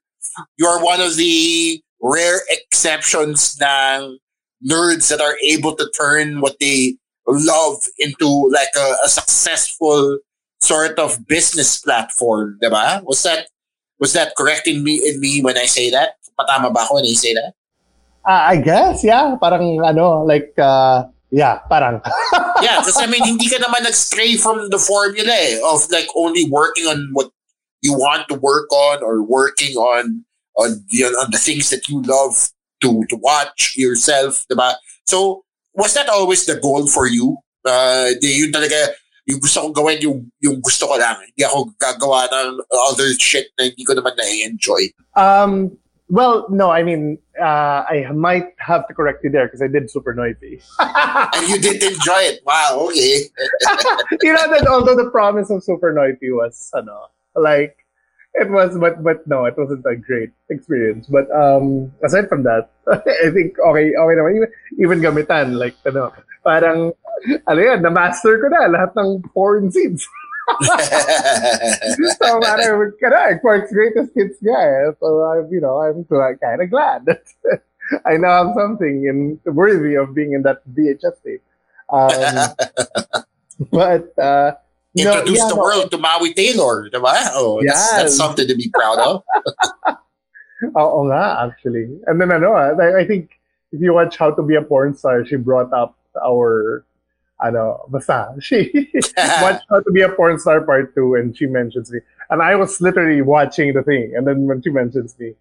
You 0.58 0.68
are 0.68 0.84
one 0.84 1.01
of 1.01 1.16
the 1.18 1.82
rare 2.01 2.42
exceptions 2.50 3.58
ng 3.62 4.18
nerds 4.66 5.10
that 5.10 5.22
are 5.22 5.38
able 5.44 5.75
to 5.75 5.89
turn 5.96 6.42
what 6.42 6.58
they 6.60 6.98
love 7.31 7.83
into 8.00 8.50
like 8.51 8.74
a, 8.77 9.05
a 9.05 9.09
successful 9.09 10.19
sort 10.62 11.00
of 11.00 11.27
business 11.27 11.79
platform, 11.79 12.57
diba? 12.62 13.03
Was 13.03 13.24
that 13.24 13.48
was 14.00 14.13
that 14.13 14.36
correct 14.36 14.67
in 14.67 14.83
me 14.83 15.01
in 15.03 15.19
me 15.19 15.41
when 15.41 15.57
I 15.57 15.65
say 15.65 15.89
that? 15.91 16.15
Patama 16.39 16.74
ba 16.74 16.81
ako 16.81 16.95
when 16.95 17.05
I 17.05 17.13
say 17.13 17.33
that? 17.33 17.53
Uh, 18.25 18.53
I 18.53 18.57
guess, 18.57 19.03
yeah. 19.03 19.36
Parang 19.39 19.79
ano, 19.83 20.24
like 20.24 20.53
uh, 20.57 21.07
yeah, 21.31 21.59
parang. 21.69 22.01
yeah, 22.62 22.79
because 22.79 22.98
I 22.98 23.07
mean, 23.07 23.24
hindi 23.24 23.48
ka 23.50 23.57
naman 23.62 23.83
nag-stray 23.83 24.36
from 24.36 24.69
the 24.69 24.79
formula 24.79 25.33
eh, 25.33 25.59
of 25.63 25.89
like 25.91 26.07
only 26.15 26.50
working 26.50 26.86
on 26.88 27.09
what 27.13 27.31
you 27.81 27.93
want 27.93 28.27
to 28.27 28.36
work 28.36 28.71
on 28.71 29.03
or 29.03 29.24
working 29.24 29.75
on 29.77 30.25
on 30.57 30.83
the, 30.91 31.05
on 31.05 31.31
the 31.31 31.38
things 31.38 31.69
that 31.69 31.88
you 31.88 32.01
love 32.03 32.51
to 32.81 33.03
to 33.09 33.15
watch 33.17 33.75
yourself, 33.77 34.45
diba? 34.51 34.75
So, 35.07 35.43
was 35.74 35.94
that 35.94 36.10
always 36.10 36.46
the 36.46 36.60
goal 36.60 36.88
for 36.88 37.08
you? 37.08 37.38
Uh, 37.66 38.12
di, 38.20 38.40
yun 38.40 38.52
talaga, 38.52 38.94
yung 39.30 39.40
gusto 39.40 39.62
kong 39.62 39.76
gawin 39.78 40.02
yung, 40.02 40.32
yung 40.42 40.58
gusto 40.62 40.88
ko 40.88 40.98
lang. 40.98 41.22
Hindi 41.22 41.46
ako 41.46 41.70
gagawa 41.78 42.26
ng 42.34 42.60
other 42.90 43.10
shit 43.20 43.54
na 43.58 43.70
hindi 43.70 43.86
ko 43.86 43.94
naman 43.94 44.18
na-enjoy. 44.18 44.90
Um, 45.14 45.78
well, 46.10 46.48
no, 46.50 46.72
I 46.72 46.82
mean, 46.82 47.20
uh, 47.40 47.86
I 47.86 48.10
might 48.14 48.58
have 48.58 48.88
to 48.88 48.94
correct 48.94 49.24
you 49.24 49.30
there 49.30 49.46
because 49.46 49.62
I 49.62 49.68
did 49.68 49.90
Super 49.92 50.14
Noypi. 50.14 50.58
and 51.38 51.46
you 51.48 51.62
did 51.62 51.84
enjoy 51.84 52.22
it. 52.26 52.42
Wow, 52.46 52.90
okay. 52.90 53.30
you 54.26 54.34
know 54.34 54.50
that 54.50 54.66
although 54.68 54.96
the 54.96 55.10
promise 55.12 55.50
of 55.50 55.64
Super 55.64 55.94
Noypi 55.94 56.34
was, 56.34 56.72
ano, 56.74 57.14
like, 57.36 57.78
it 58.33 58.50
was, 58.50 58.77
but 58.77 59.03
but 59.03 59.25
no, 59.27 59.45
it 59.45 59.57
wasn't 59.57 59.86
a 59.86 59.95
great 59.95 60.31
experience. 60.50 61.07
But 61.07 61.29
um, 61.31 61.91
aside 62.03 62.29
from 62.29 62.43
that, 62.43 62.69
I 62.88 63.29
think 63.33 63.57
okay, 63.57 63.95
okay 63.95 64.15
naman. 64.15 64.36
Even, 64.38 64.50
even 64.77 64.98
gamitan, 65.01 65.57
like, 65.57 65.75
ano, 65.86 66.13
parang, 66.43 66.93
ano 67.48 67.59
yan, 67.59 67.81
na-master 67.81 68.39
ko 68.39 68.48
na 68.48 68.69
lahat 68.69 68.91
ng 68.95 69.24
foreign 69.33 69.71
scenes. 69.71 70.07
so 72.17 72.39
parang, 72.41 72.93
correct, 72.98 73.41
Quark's 73.41 73.74
greatest 73.74 74.12
hits 74.15 74.38
guy. 74.41 74.89
So, 75.00 75.24
I'm, 75.25 75.48
you 75.51 75.62
know, 75.62 75.77
I'm 75.81 76.05
kind 76.05 76.62
of 76.62 76.69
glad 76.69 77.05
that 77.05 77.24
I 78.05 78.17
now 78.17 78.45
have 78.45 78.55
something 78.55 79.05
in, 79.05 79.39
worthy 79.45 79.95
of 79.95 80.13
being 80.13 80.33
in 80.33 80.43
that 80.43 80.62
VHS 80.69 81.17
tape. 81.25 81.43
Um, 81.89 82.55
but, 83.71 84.13
uh, 84.17 84.53
Introduce 85.01 85.39
no, 85.39 85.44
yeah, 85.46 85.50
the 85.50 85.56
no, 85.56 85.62
world 85.62 85.91
to 85.91 85.98
Maui 85.98 86.34
Taylor, 86.34 86.89
diba? 86.89 87.13
Oh, 87.34 87.62
that's, 87.63 87.79
Yes. 87.79 87.91
that's 87.91 88.18
something 88.18 88.48
to 88.48 88.56
be 88.56 88.70
proud 88.74 89.00
of. 89.00 89.24
Oo 90.75 91.08
nga, 91.08 91.48
actually. 91.48 91.88
And 92.08 92.20
then 92.20 92.32
ano, 92.32 92.51
ah, 92.51 92.75
I, 92.75 93.01
I 93.01 93.08
think 93.08 93.39
if 93.72 93.79
you 93.82 93.94
watch 93.94 94.18
How 94.18 94.32
to 94.32 94.44
Be 94.44 94.56
a 94.56 94.62
Porn 94.62 94.96
Star, 94.96 95.25
she 95.25 95.36
brought 95.36 95.72
up 95.72 95.96
our, 96.20 96.84
I 97.39 97.48
ano, 97.50 97.86
basta, 97.88 98.36
she 98.41 98.72
watched 99.41 99.63
How 99.70 99.79
to 99.79 99.91
Be 99.91 100.01
a 100.01 100.10
Porn 100.10 100.39
Star 100.39 100.62
Part 100.62 100.96
2 100.96 101.15
and 101.15 101.38
she 101.38 101.46
mentions 101.46 101.91
me. 101.91 102.00
And 102.29 102.41
I 102.41 102.56
was 102.56 102.82
literally 102.82 103.22
watching 103.22 103.74
the 103.74 103.84
thing. 103.84 104.13
And 104.15 104.27
then 104.27 104.46
when 104.46 104.62
she 104.62 104.70
mentions 104.70 105.18
me, 105.18 105.34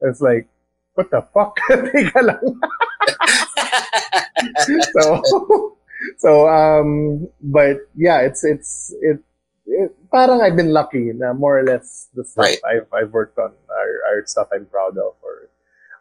it's 0.00 0.20
like, 0.20 0.46
what 0.94 1.10
the 1.10 1.22
fuck? 1.32 1.56
Teka 1.70 2.22
lang. 2.22 2.60
so, 4.92 5.77
so, 6.18 6.48
um, 6.48 7.28
but 7.42 7.88
yeah, 7.96 8.20
it's, 8.20 8.44
it's, 8.44 8.94
it, 9.02 9.20
it, 9.66 9.94
parang 10.10 10.40
I've 10.40 10.56
been 10.56 10.72
lucky 10.72 11.12
na 11.14 11.32
more 11.32 11.58
or 11.58 11.64
less 11.64 12.08
the 12.14 12.24
stuff 12.24 12.44
Right. 12.44 12.58
I've, 12.68 12.86
I've 12.92 13.12
worked 13.12 13.38
on 13.38 13.52
are, 13.70 13.94
are 14.18 14.26
stuff 14.26 14.48
I'm 14.52 14.66
proud 14.66 14.96
of 14.96 15.14
or, 15.22 15.50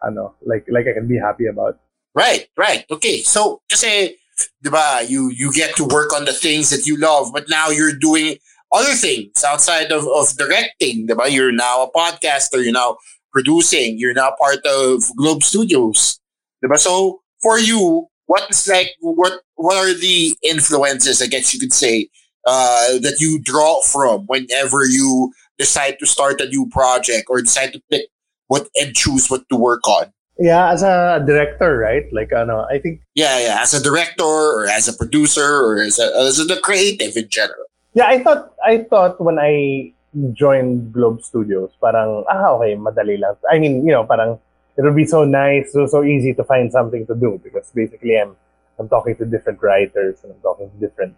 ano, 0.04 0.36
like, 0.46 0.66
like 0.70 0.88
I 0.88 0.94
can 0.94 1.08
be 1.08 1.18
happy 1.18 1.48
about. 1.48 1.80
Right, 2.14 2.48
right. 2.58 2.86
Okay. 2.90 3.22
So, 3.22 3.62
kasi, 3.70 4.18
di 4.62 4.70
ba, 4.70 5.06
you, 5.08 5.30
you 5.30 5.52
get 5.54 5.76
to 5.76 5.86
work 5.86 6.14
on 6.14 6.26
the 6.26 6.34
things 6.34 6.70
that 6.70 6.86
you 6.86 6.98
love, 6.98 7.32
but 7.34 7.50
now 7.50 7.70
you're 7.70 7.94
doing 7.94 8.38
other 8.72 8.94
things 8.94 9.44
outside 9.44 9.92
of, 9.92 10.08
of 10.08 10.36
directing, 10.38 11.06
di 11.08 11.14
ba? 11.14 11.30
You're 11.30 11.52
now 11.52 11.84
a 11.84 11.92
podcaster, 11.92 12.64
you're 12.64 12.74
now 12.74 12.98
producing, 13.32 13.98
you're 13.98 14.14
now 14.14 14.34
part 14.38 14.66
of 14.66 15.04
Globe 15.16 15.44
Studios, 15.44 16.20
di 16.62 16.68
ba? 16.68 16.78
So, 16.78 17.22
for 17.42 17.60
you, 17.60 18.08
what's 18.28 18.68
like, 18.68 18.96
what, 19.00 19.42
what 19.56 19.76
are 19.76 19.94
the 19.94 20.36
influences, 20.44 21.22
I 21.22 21.28
guess 21.28 21.54
you 21.54 21.60
could 21.60 21.74
say, 21.74 22.10
uh, 22.46 23.00
that 23.00 23.18
you 23.20 23.42
draw 23.42 23.82
from 23.82 24.24
whenever 24.28 24.86
you 24.86 25.34
decide 25.58 25.98
to 26.00 26.06
start 26.06 26.40
a 26.40 26.48
new 26.48 26.70
project 26.70 27.26
or 27.30 27.42
decide 27.42 27.74
to 27.74 27.82
pick 27.90 28.08
what 28.48 28.70
and 28.76 28.96
choose 28.96 29.28
what 29.28 29.48
to 29.50 29.56
work 29.58 29.88
on? 29.88 30.14
Yeah, 30.40 30.72
as 30.72 30.84
a 30.84 31.24
director, 31.26 31.78
right? 31.78 32.06
Like, 32.14 32.32
i 32.32 32.44
know 32.44 32.66
I 32.70 32.80
think 32.80 33.02
Yeah, 33.16 33.40
yeah. 33.40 33.62
As 33.62 33.74
a 33.74 33.82
director 33.82 34.24
or 34.24 34.68
as 34.70 34.88
a 34.88 34.94
producer 34.94 35.42
or 35.44 35.82
as 35.82 35.98
a 35.98 36.14
as 36.16 36.40
a 36.40 36.62
creative 36.62 37.18
in 37.18 37.28
general. 37.28 37.66
Yeah, 37.96 38.06
I 38.06 38.22
thought 38.22 38.54
I 38.64 38.86
thought 38.86 39.20
when 39.20 39.40
I 39.40 39.92
joined 40.34 40.94
Globe 40.94 41.24
Studios, 41.24 41.74
parang 41.82 42.24
ah 42.30 42.54
okay, 42.62 42.78
madali 42.78 43.18
lang. 43.18 43.34
I 43.50 43.58
mean, 43.58 43.82
you 43.82 43.92
know, 43.92 44.06
parang 44.06 44.38
it 44.78 44.84
would 44.84 44.96
be 44.96 45.06
so 45.06 45.26
nice, 45.26 45.74
so 45.74 45.86
so 45.88 46.04
easy 46.04 46.34
to 46.34 46.44
find 46.44 46.72
something 46.72 47.06
to 47.08 47.16
do 47.16 47.42
because 47.44 47.70
basically 47.74 48.20
I'm 48.20 48.36
I'm 48.80 48.88
talking 48.88 49.16
to 49.18 49.26
different 49.26 49.62
writers 49.62 50.20
and 50.24 50.32
I'm 50.32 50.42
talking 50.42 50.70
to 50.70 50.78
different 50.78 51.16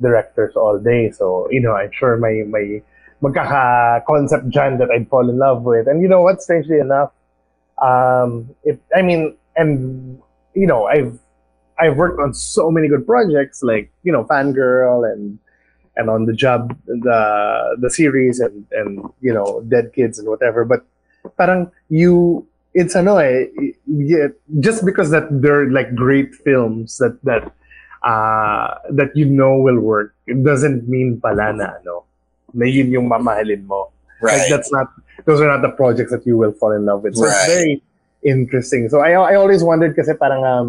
directors 0.00 0.56
all 0.56 0.78
day. 0.78 1.10
So 1.10 1.48
you 1.50 1.60
know, 1.60 1.74
I'm 1.74 1.92
sure 1.92 2.16
my 2.16 2.42
my 2.46 2.82
magkaka 3.22 4.04
concept 4.04 4.50
dyan 4.50 4.78
that 4.78 4.90
I'd 4.90 5.08
fall 5.08 5.28
in 5.30 5.38
love 5.38 5.62
with. 5.62 5.86
And 5.86 6.02
you 6.02 6.08
know 6.08 6.22
what? 6.22 6.42
Strangely 6.42 6.78
enough, 6.78 7.12
um, 7.80 8.54
it, 8.64 8.80
I 8.94 9.02
mean, 9.02 9.36
and 9.56 10.20
you 10.54 10.66
know, 10.66 10.86
I've 10.86 11.18
I've 11.78 11.96
worked 11.96 12.18
on 12.20 12.34
so 12.34 12.70
many 12.70 12.88
good 12.88 13.06
projects 13.06 13.62
like 13.62 13.90
you 14.02 14.12
know, 14.12 14.24
Fangirl 14.24 15.06
and 15.06 15.38
and 15.98 16.08
on 16.08 16.24
the 16.24 16.32
job 16.32 16.74
the 16.86 17.76
the 17.78 17.90
series 17.90 18.40
and 18.40 18.64
and 18.72 19.04
you 19.20 19.34
know 19.34 19.60
dead 19.68 19.92
kids 19.92 20.18
and 20.18 20.28
whatever 20.28 20.64
but 20.64 20.86
parang 21.36 21.70
you 21.90 22.46
it's 22.74 22.94
ano 22.94 23.16
eh 23.18 23.48
yeah, 23.86 24.28
just 24.60 24.84
because 24.84 25.10
that 25.10 25.26
they're 25.42 25.70
like 25.70 25.94
great 25.94 26.34
films 26.44 26.98
that 26.98 27.16
that 27.24 27.48
uh 28.04 28.78
that 28.92 29.10
you 29.16 29.24
know 29.26 29.56
will 29.58 29.80
work 29.80 30.14
it 30.26 30.44
doesn't 30.44 30.86
mean 30.88 31.18
pala 31.18 31.52
na 31.52 31.74
ano 31.82 32.04
na 32.54 32.64
yun 32.68 32.88
yung 32.92 33.08
mamahalin 33.08 33.64
mo 33.66 33.88
like 34.22 34.38
Right. 34.38 34.50
that's 34.50 34.70
not 34.70 34.90
those 35.26 35.40
are 35.40 35.46
not 35.50 35.62
the 35.62 35.70
projects 35.74 36.10
that 36.10 36.26
you 36.26 36.36
will 36.38 36.52
fall 36.52 36.72
in 36.74 36.84
love 36.86 37.02
with 37.02 37.14
so 37.16 37.26
Right. 37.26 37.34
it's 37.34 37.46
very 37.50 37.74
interesting 38.22 38.88
so 38.90 39.00
I 39.02 39.14
I 39.14 39.34
always 39.38 39.62
wondered 39.62 39.94
kasi 39.98 40.14
parang 40.14 40.42
um 40.44 40.68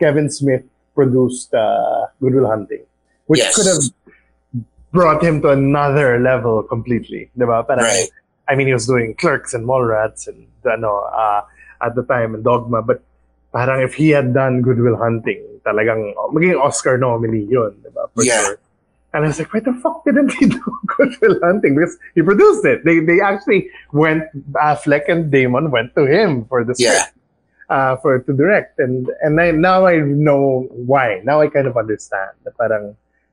Kevin 0.00 0.28
Smith 0.28 0.64
produced 0.94 1.52
uh, 1.52 2.06
Goodwill 2.20 2.46
Hunting 2.48 2.84
which 3.26 3.40
Yes. 3.40 3.56
could 3.56 3.66
have 3.68 3.82
brought 4.94 5.18
him 5.24 5.42
to 5.42 5.50
another 5.50 6.20
level 6.22 6.62
completely. 6.62 7.26
Diba? 7.34 7.66
Parang, 7.66 7.82
Right. 7.82 8.06
I 8.48 8.54
mean, 8.54 8.66
he 8.66 8.72
was 8.74 8.86
doing 8.86 9.14
Clerks 9.14 9.54
and 9.54 9.66
Mallrats 9.66 10.28
and 10.28 10.46
ano, 10.66 11.08
uh, 11.08 11.42
at 11.82 11.94
the 11.94 12.02
time 12.04 12.34
and 12.34 12.44
Dogma, 12.44 12.82
but 12.82 13.02
parang 13.52 13.82
if 13.82 13.94
he 13.94 14.10
had 14.10 14.34
done 14.34 14.60
Good 14.62 14.78
Will 14.80 14.96
Hunting, 14.96 15.42
talagang 15.64 16.12
maging 16.32 16.60
Oscar 16.60 16.98
nominee 16.98 17.46
yun, 17.48 17.72
diba? 17.84 18.08
For 18.14 18.24
Yeah. 18.24 18.42
sure. 18.44 18.58
And 19.14 19.24
I 19.24 19.28
was 19.28 19.38
like, 19.38 19.54
why 19.54 19.60
the 19.60 19.72
fuck 19.78 20.04
didn't 20.04 20.32
he 20.34 20.46
do 20.58 20.60
Good 20.98 21.14
Will 21.22 21.38
Hunting? 21.42 21.76
Because 21.76 21.96
he 22.14 22.22
produced 22.22 22.64
it. 22.66 22.84
They 22.84 22.98
they 23.00 23.20
actually 23.20 23.70
went, 23.92 24.24
Affleck 24.58 25.06
and 25.08 25.30
Damon 25.30 25.70
went 25.70 25.94
to 25.94 26.04
him 26.04 26.44
for 26.46 26.64
the 26.64 26.74
Yeah. 26.78 27.06
Uh, 27.70 27.96
for 27.96 28.18
to 28.20 28.32
direct 28.36 28.76
and 28.78 29.08
and 29.24 29.40
I, 29.40 29.50
now 29.52 29.86
I 29.86 29.96
know 30.04 30.68
why. 30.68 31.22
Now 31.24 31.40
I 31.40 31.48
kind 31.48 31.66
of 31.66 31.78
understand. 31.80 32.36
that 32.44 32.52
Parang 32.60 32.92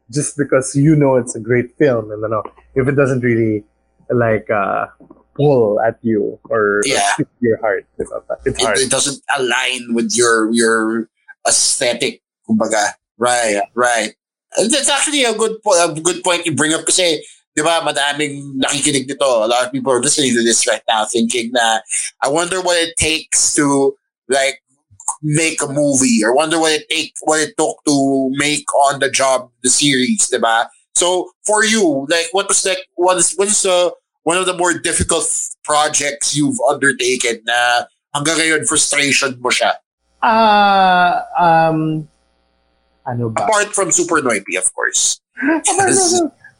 just 0.09 0.37
because 0.37 0.71
you 0.75 0.95
know 0.95 1.15
it's 1.19 1.35
a 1.35 1.39
great 1.41 1.75
film 1.75 2.11
and 2.15 2.21
you 2.23 2.29
know 2.31 2.43
if 2.75 2.87
it 2.87 2.95
doesn't 2.95 3.19
really 3.27 3.65
like 4.13 4.49
uh 4.49 4.87
pull 5.35 5.79
at 5.79 5.95
you 6.01 6.37
or, 6.49 6.81
Yeah. 6.85 7.15
your 7.39 7.57
heart 7.63 7.87
it's, 7.97 8.11
it's 8.45 8.61
hard 8.61 8.77
It, 8.77 8.87
it 8.87 8.91
doesn't 8.91 9.23
align 9.37 9.93
with 9.95 10.11
your 10.15 10.51
your 10.51 11.07
aesthetic, 11.47 12.21
kumbaga. 12.47 12.93
Right, 13.17 13.61
right. 13.75 14.13
And 14.57 14.69
that's 14.71 14.89
actually 14.89 15.23
a 15.23 15.33
good 15.33 15.61
po- 15.63 15.77
a 15.79 15.93
good 15.99 16.23
point 16.23 16.45
you 16.45 16.51
bring 16.55 16.73
up 16.73 16.83
kasi 16.85 17.23
'di 17.55 17.61
ba 17.63 17.79
madaming 17.83 18.59
nakikinig 18.59 19.07
nito. 19.07 19.43
A 19.43 19.47
lot 19.47 19.63
of 19.65 19.71
people 19.71 19.91
are 19.93 20.03
listening 20.03 20.35
to 20.35 20.43
this 20.43 20.67
right 20.67 20.83
now 20.87 21.05
thinking 21.07 21.51
na 21.55 21.79
I 22.19 22.27
wonder 22.27 22.59
what 22.59 22.75
it 22.79 22.95
takes 22.99 23.55
to 23.55 23.95
like 24.27 24.59
make 25.23 25.61
a 25.61 25.67
movie 25.71 26.19
or 26.23 26.35
wonder 26.35 26.59
what 26.59 26.71
it 26.75 26.87
take 26.91 27.15
what 27.23 27.39
it 27.39 27.55
took 27.55 27.79
to 27.87 27.95
make 28.35 28.67
on 28.91 28.99
the 28.99 29.07
job 29.09 29.47
the 29.63 29.71
series, 29.71 30.27
'di 30.27 30.39
ba? 30.43 30.67
So 30.95 31.31
for 31.47 31.63
you, 31.63 32.07
like 32.11 32.27
what 32.35 32.51
was 32.51 32.63
like 32.67 32.83
what 32.99 33.15
is 33.15 33.31
what 33.39 33.47
is 33.47 33.63
the 33.63 33.95
one 34.23 34.37
of 34.37 34.45
the 34.45 34.53
more 34.55 34.73
difficult 34.77 35.25
projects 35.63 36.35
you've 36.35 36.59
undertaken 36.69 37.41
na 37.45 37.85
hanggang 38.15 38.37
ngayon 38.37 38.61
frustration 38.67 39.37
mo 39.41 39.49
siya? 39.49 39.77
uh 40.21 41.17
um 41.33 42.05
ano 43.09 43.33
ba 43.33 43.41
Apart 43.49 43.73
from 43.73 43.89
Super 43.89 44.21
Noypi, 44.21 44.53
of 44.57 44.69
course. 44.77 45.17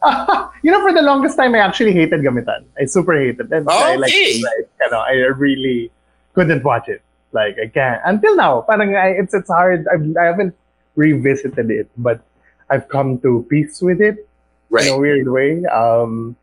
You 0.66 0.74
know, 0.74 0.82
for 0.82 0.94
the 0.94 1.06
longest 1.06 1.38
time, 1.38 1.54
I 1.54 1.60
actually 1.62 1.94
hated 1.94 2.22
Gamitan. 2.26 2.66
I 2.74 2.86
super 2.90 3.14
hated 3.14 3.54
it. 3.54 3.64
I, 3.70 3.96
like, 4.02 4.10
like, 4.10 4.66
you 4.82 4.90
know, 4.90 4.98
I 4.98 5.14
really 5.38 5.92
couldn't 6.34 6.64
watch 6.66 6.90
it. 6.90 7.02
Like, 7.34 7.58
I 7.62 7.68
can't. 7.70 8.02
Until 8.06 8.36
now, 8.36 8.62
parang 8.66 8.96
I, 8.96 9.10
it's, 9.14 9.34
it's 9.34 9.50
hard. 9.50 9.86
I've, 9.94 10.02
I 10.18 10.26
haven't 10.26 10.56
revisited 10.96 11.70
it, 11.70 11.86
but 11.98 12.22
I've 12.70 12.90
come 12.90 13.20
to 13.22 13.46
peace 13.50 13.82
with 13.82 14.02
it 14.02 14.28
Right. 14.72 14.88
in 14.88 14.94
a 14.94 14.98
weird 14.98 15.30
way. 15.30 15.64
Um, 15.66 16.36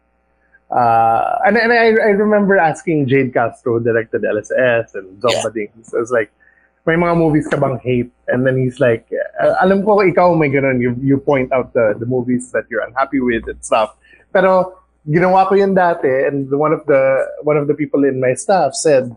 uh, 0.70 1.38
and 1.46 1.56
and 1.56 1.72
I, 1.72 1.96
I 1.96 2.12
remember 2.12 2.58
asking 2.58 3.08
Jade 3.08 3.32
Castro, 3.32 3.78
directed 3.78 4.22
LSS 4.22 4.94
and 4.94 5.16
Yeah. 5.22 5.42
Zomba 5.42 5.54
Dings. 5.54 5.94
I 5.94 5.98
was 5.98 6.10
like, 6.10 6.30
may 6.86 6.96
mga 6.96 7.16
movies 7.16 7.48
ka 7.48 7.56
bang 7.60 7.76
hate? 7.84 8.12
And 8.28 8.44
then 8.48 8.56
he's 8.56 8.80
like, 8.80 9.08
"Uh, 9.40 9.56
alam 9.60 9.84
ko 9.84 10.00
ikaw 10.00 10.32
may 10.36 10.48
ganun. 10.48 10.80
You, 10.80 10.96
you 11.00 11.16
point 11.20 11.52
out 11.52 11.72
the, 11.72 11.96
the 12.00 12.06
movies 12.06 12.52
that 12.52 12.64
you're 12.72 12.84
unhappy 12.84 13.20
with 13.20 13.44
and 13.48 13.60
stuff. 13.64 13.96
Pero 14.32 14.80
ginawa 15.08 15.48
ko 15.48 15.56
yun 15.56 15.76
dati 15.76 16.28
and 16.28 16.48
one 16.52 16.72
of 16.72 16.84
the 16.84 17.00
one 17.44 17.56
of 17.56 17.68
the 17.68 17.76
people 17.76 18.04
in 18.04 18.20
my 18.20 18.32
staff 18.32 18.72
said, 18.72 19.12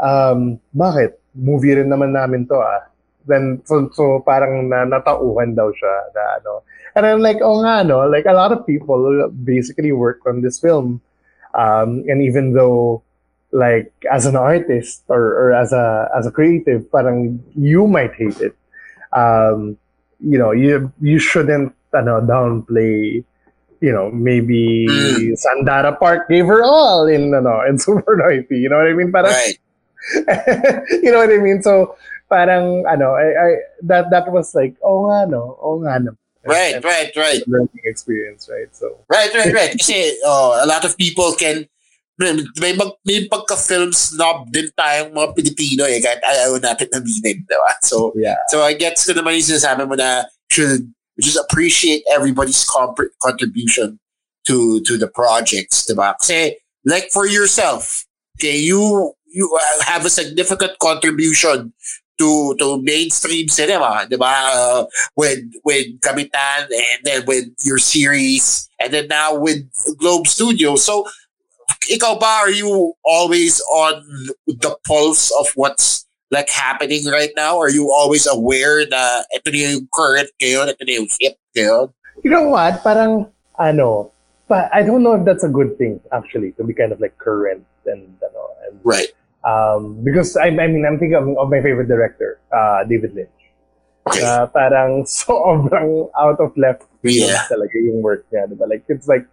um, 0.00 0.60
bakit? 0.76 1.20
Movie 1.32 1.72
rin 1.72 1.88
naman 1.88 2.12
namin 2.12 2.44
to 2.48 2.56
ah. 2.60 2.84
Then, 3.24 3.62
so, 3.64 3.88
so 3.94 4.20
parang 4.26 4.68
na, 4.68 4.84
natauhan 4.84 5.54
daw 5.56 5.72
siya 5.72 5.94
na 6.12 6.22
ano. 6.42 6.52
And 6.94 7.06
I'm 7.06 7.20
like, 7.20 7.38
oh 7.40 7.60
nga, 7.62 7.84
no? 7.84 8.04
Like, 8.08 8.26
a 8.26 8.32
lot 8.32 8.52
of 8.52 8.66
people 8.66 9.30
basically 9.44 9.92
work 9.92 10.20
on 10.26 10.42
this 10.42 10.60
film. 10.60 11.00
Um, 11.54 12.04
and 12.08 12.22
even 12.22 12.52
though, 12.52 13.02
like, 13.52 13.92
as 14.10 14.26
an 14.26 14.36
artist 14.36 15.04
or, 15.08 15.20
or 15.20 15.52
as 15.52 15.72
a 15.72 16.08
as 16.16 16.26
a 16.26 16.32
creative, 16.32 16.90
parang 16.90 17.42
you 17.56 17.86
might 17.86 18.14
hate 18.14 18.40
it. 18.40 18.56
Um, 19.12 19.76
you 20.20 20.38
know, 20.38 20.52
you 20.52 20.92
you 21.00 21.18
shouldn't 21.18 21.74
ano, 21.92 22.20
downplay, 22.24 23.24
you 23.80 23.92
know, 23.92 24.10
maybe 24.10 24.86
Mm. 24.88 25.36
Sandara 25.36 25.98
Park 25.98 26.28
gave 26.28 26.46
her 26.46 26.62
all 26.64 27.06
in 27.06 27.34
ano, 27.34 27.60
in 27.68 27.78
Super 27.84 28.16
Noypi. 28.16 28.56
You 28.60 28.68
know 28.70 28.78
what 28.80 28.88
I 28.88 28.94
mean? 28.96 29.12
Parang, 29.12 29.32
Right. 29.32 29.58
you 31.02 31.10
know 31.12 31.18
what 31.18 31.30
I 31.30 31.38
mean? 31.38 31.62
So, 31.62 31.96
parang, 32.28 32.84
ano, 32.88 33.12
I, 33.14 33.28
I, 33.36 33.48
that, 33.84 34.10
that 34.10 34.32
was 34.32 34.54
like, 34.54 34.74
oh 34.82 35.06
nga, 35.06 35.26
no, 35.30 35.58
oh 35.60 35.78
nga, 35.80 36.00
no. 36.00 36.12
Right, 36.44 36.74
And- 36.74 36.84
right, 36.84 37.12
right. 37.14 37.40
learning 37.46 37.82
experience, 37.84 38.48
right? 38.50 38.68
So, 38.74 39.04
Right, 39.08 39.30
right, 39.34 39.54
right. 39.54 39.72
Kasi 39.78 40.18
oh, 40.24 40.58
a 40.58 40.66
lot 40.66 40.84
of 40.84 40.96
people 40.98 41.32
can 41.38 41.66
may, 42.18 42.72
mag, 42.76 42.92
may 43.04 43.26
pagka-film 43.26 43.90
snob 43.92 44.52
din 44.52 44.70
tayong 44.78 45.10
mga 45.10 45.34
Pilipino 45.34 45.82
eh, 45.88 45.98
kahit 45.98 46.22
ayaw 46.22 46.54
natin 46.60 46.86
aminin, 46.94 47.42
di 47.42 47.56
ba? 47.56 47.72
So, 47.82 48.12
yeah. 48.14 48.38
so 48.46 48.62
I 48.62 48.74
gets 48.74 49.06
ko 49.06 49.12
naman 49.16 49.38
yung 49.40 49.48
sinasabi 49.56 49.88
mo 49.88 49.94
na 49.98 50.28
should 50.50 50.86
just 51.18 51.40
appreciate 51.40 52.04
everybody's 52.12 52.62
comp- 52.68 53.10
contribution 53.22 53.98
to 54.46 54.78
to 54.86 54.98
the 54.98 55.08
projects, 55.08 55.86
di 55.86 55.94
ba? 55.94 56.14
Kasi, 56.20 56.58
like 56.86 57.10
for 57.10 57.26
yourself, 57.26 58.06
okay, 58.38 58.54
you 58.54 59.14
you 59.26 59.48
uh, 59.48 59.82
have 59.88 60.04
a 60.04 60.12
significant 60.12 60.78
contribution 60.78 61.72
to 62.18 62.54
to 62.58 62.80
mainstream 62.82 63.48
cinema, 63.48 64.06
di 64.08 64.16
ba? 64.16 64.32
Uh, 64.52 64.80
with 65.16 65.44
with 65.64 65.86
Gamitan 66.00 66.68
and 66.68 67.00
then 67.04 67.24
with 67.26 67.48
your 67.64 67.78
series 67.78 68.68
and 68.80 68.92
then 68.92 69.08
now 69.08 69.34
with 69.34 69.64
Globe 69.96 70.26
Studios. 70.26 70.84
So 70.84 71.08
ikaw 71.88 72.20
ba 72.20 72.46
are 72.46 72.54
you 72.54 72.94
always 73.04 73.60
on 73.70 74.04
the 74.46 74.76
pulse 74.86 75.32
of 75.40 75.48
what's 75.54 76.06
like 76.32 76.48
happening 76.48 77.04
right 77.06 77.30
now? 77.36 77.60
Are 77.60 77.70
you 77.70 77.92
always 77.92 78.26
aware 78.26 78.88
na 78.88 79.22
ito 79.36 79.52
na 79.52 79.76
yung 79.76 79.86
current 79.92 80.32
ngayon, 80.40 80.72
ito 80.72 80.82
na 80.82 80.92
yung 80.96 81.08
hip 81.20 81.36
ngayon? 81.54 81.92
You 82.24 82.30
know 82.32 82.48
what? 82.48 82.80
Parang, 82.80 83.28
ano, 83.60 84.10
but 84.48 84.72
I 84.72 84.82
don't 84.82 85.04
know 85.04 85.12
if 85.12 85.28
that's 85.28 85.44
a 85.44 85.52
good 85.52 85.76
thing, 85.76 86.00
actually, 86.10 86.56
to 86.56 86.64
be 86.64 86.72
kind 86.72 86.90
of 86.90 87.00
like 87.04 87.16
current 87.20 87.68
and, 87.84 88.16
ano, 88.24 88.42
and 88.64 88.80
Right. 88.82 89.12
Um, 89.44 89.98
because 90.02 90.36
I, 90.36 90.48
I 90.48 90.66
mean, 90.66 90.84
I'm 90.86 90.98
thinking 90.98 91.16
of, 91.16 91.28
of 91.36 91.50
my 91.50 91.60
favorite 91.60 91.88
director, 91.88 92.40
uh, 92.52 92.84
David 92.84 93.14
Lynch. 93.14 93.28
Okay. 94.08 94.22
Uh, 94.22 94.46
parang 94.46 95.04
sobrang 95.06 96.10
out 96.18 96.40
of 96.40 96.56
left 96.56 96.84
field 97.02 97.30
Yeah. 97.30 97.46
talaga 97.46 97.74
yung 97.78 98.02
work 98.02 98.26
niya, 98.32 98.50
diba? 98.50 98.68
Like, 98.68 98.84
it's 98.88 99.06
like, 99.06 99.26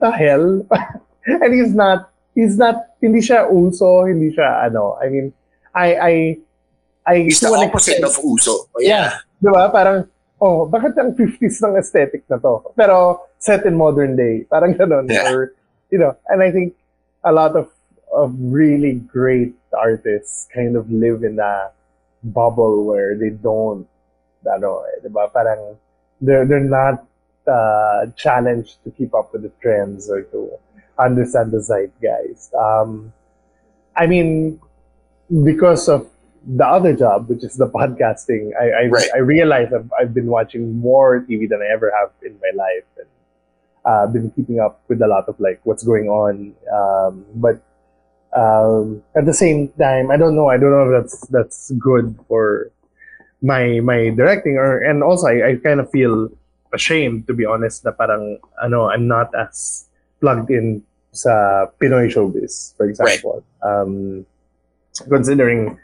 the 0.00 0.10
hell? 0.10 0.66
and 1.26 1.50
he's 1.54 1.74
not, 1.74 2.10
he's 2.34 2.58
not, 2.58 2.92
hindi 3.00 3.20
siya 3.20 3.48
uso, 3.48 4.04
hindi 4.04 4.34
siya, 4.34 4.68
ano, 4.68 4.98
I 5.00 5.08
mean, 5.08 5.32
I, 5.74 5.88
I, 5.96 6.12
I, 7.06 7.14
He's 7.26 7.40
the 7.40 7.48
opposite 7.50 8.04
of 8.04 8.14
Uso. 8.22 8.68
Yeah. 8.78 9.18
Di 9.42 9.50
ba? 9.50 9.72
Parang, 9.72 10.06
oh, 10.38 10.68
bakit 10.68 10.94
ang 10.98 11.16
50s 11.16 11.58
ng 11.64 11.74
aesthetic 11.74 12.22
na 12.30 12.38
to? 12.38 12.62
Pero 12.78 13.26
set 13.42 13.66
in 13.66 13.74
modern 13.74 14.14
day. 14.14 14.46
Parang 14.46 14.76
ganun. 14.76 15.10
Yeah. 15.10 15.32
Or, 15.32 15.50
you 15.90 15.98
know, 15.98 16.14
and 16.30 16.42
I 16.42 16.52
think 16.52 16.78
a 17.24 17.32
lot 17.32 17.56
of, 17.56 17.66
of 18.12 18.34
really 18.38 18.94
great 18.94 19.54
artists 19.72 20.48
kind 20.54 20.76
of 20.76 20.90
live 20.90 21.24
in 21.24 21.38
a 21.38 21.70
bubble 22.22 22.84
where 22.84 23.16
they 23.16 23.30
don't, 23.30 23.88
ano, 24.46 24.84
eh, 24.84 25.00
di 25.02 25.08
ba? 25.08 25.28
Parang, 25.32 25.76
they're, 26.20 26.44
they're 26.44 26.60
not 26.60 27.04
uh, 27.46 28.06
challenged 28.16 28.82
to 28.84 28.90
keep 28.90 29.14
up 29.14 29.32
with 29.32 29.42
the 29.42 29.52
trends 29.60 30.10
or 30.10 30.22
to 30.22 30.50
understand 30.98 31.50
the 31.50 31.58
zeitgeist. 31.60 32.54
Um, 32.54 33.12
I 33.96 34.06
mean, 34.06 34.60
because 35.44 35.88
of 35.88 36.08
the 36.46 36.66
other 36.66 36.92
job, 36.94 37.28
which 37.28 37.44
is 37.44 37.56
the 37.56 37.68
podcasting, 37.68 38.50
I 38.60 38.84
I, 38.84 38.86
Right. 38.86 39.08
I 39.14 39.18
realize 39.18 39.72
I've, 39.72 39.90
I've 39.98 40.14
been 40.14 40.26
watching 40.26 40.78
more 40.78 41.20
TV 41.20 41.48
than 41.48 41.62
I 41.62 41.72
ever 41.72 41.92
have 41.98 42.10
in 42.22 42.38
my 42.42 42.50
life, 42.54 42.88
and 42.98 43.08
uh, 43.84 44.06
been 44.06 44.30
keeping 44.30 44.60
up 44.60 44.80
with 44.88 45.02
a 45.02 45.06
lot 45.06 45.28
of 45.28 45.38
like 45.40 45.60
what's 45.64 45.82
going 45.84 46.08
on. 46.08 46.54
Um, 46.72 47.24
but 47.34 47.62
um, 48.32 49.02
at 49.16 49.26
the 49.26 49.34
same 49.34 49.68
time, 49.78 50.10
I 50.10 50.16
don't 50.16 50.34
know. 50.34 50.48
I 50.48 50.56
don't 50.56 50.70
know 50.70 50.88
if 50.88 51.02
that's 51.02 51.26
that's 51.28 51.70
good 51.78 52.18
for 52.28 52.70
my 53.42 53.80
my 53.80 54.10
directing, 54.10 54.56
or 54.56 54.78
and 54.78 55.02
also 55.02 55.28
I, 55.28 55.50
I 55.50 55.56
kind 55.56 55.80
of 55.80 55.90
feel 55.90 56.30
ashamed 56.72 57.26
to 57.26 57.34
be 57.34 57.44
honest. 57.44 57.84
Na 57.84 57.92
parang 57.92 58.38
ano, 58.62 58.88
I'm 58.88 59.06
not 59.06 59.34
as 59.34 59.86
plugged 60.20 60.50
in 60.50 60.82
sa 61.12 61.66
Pinoy 61.80 62.08
showbiz, 62.08 62.76
for 62.76 62.88
example. 62.88 63.44
Um, 63.62 64.24
considering 65.08 65.78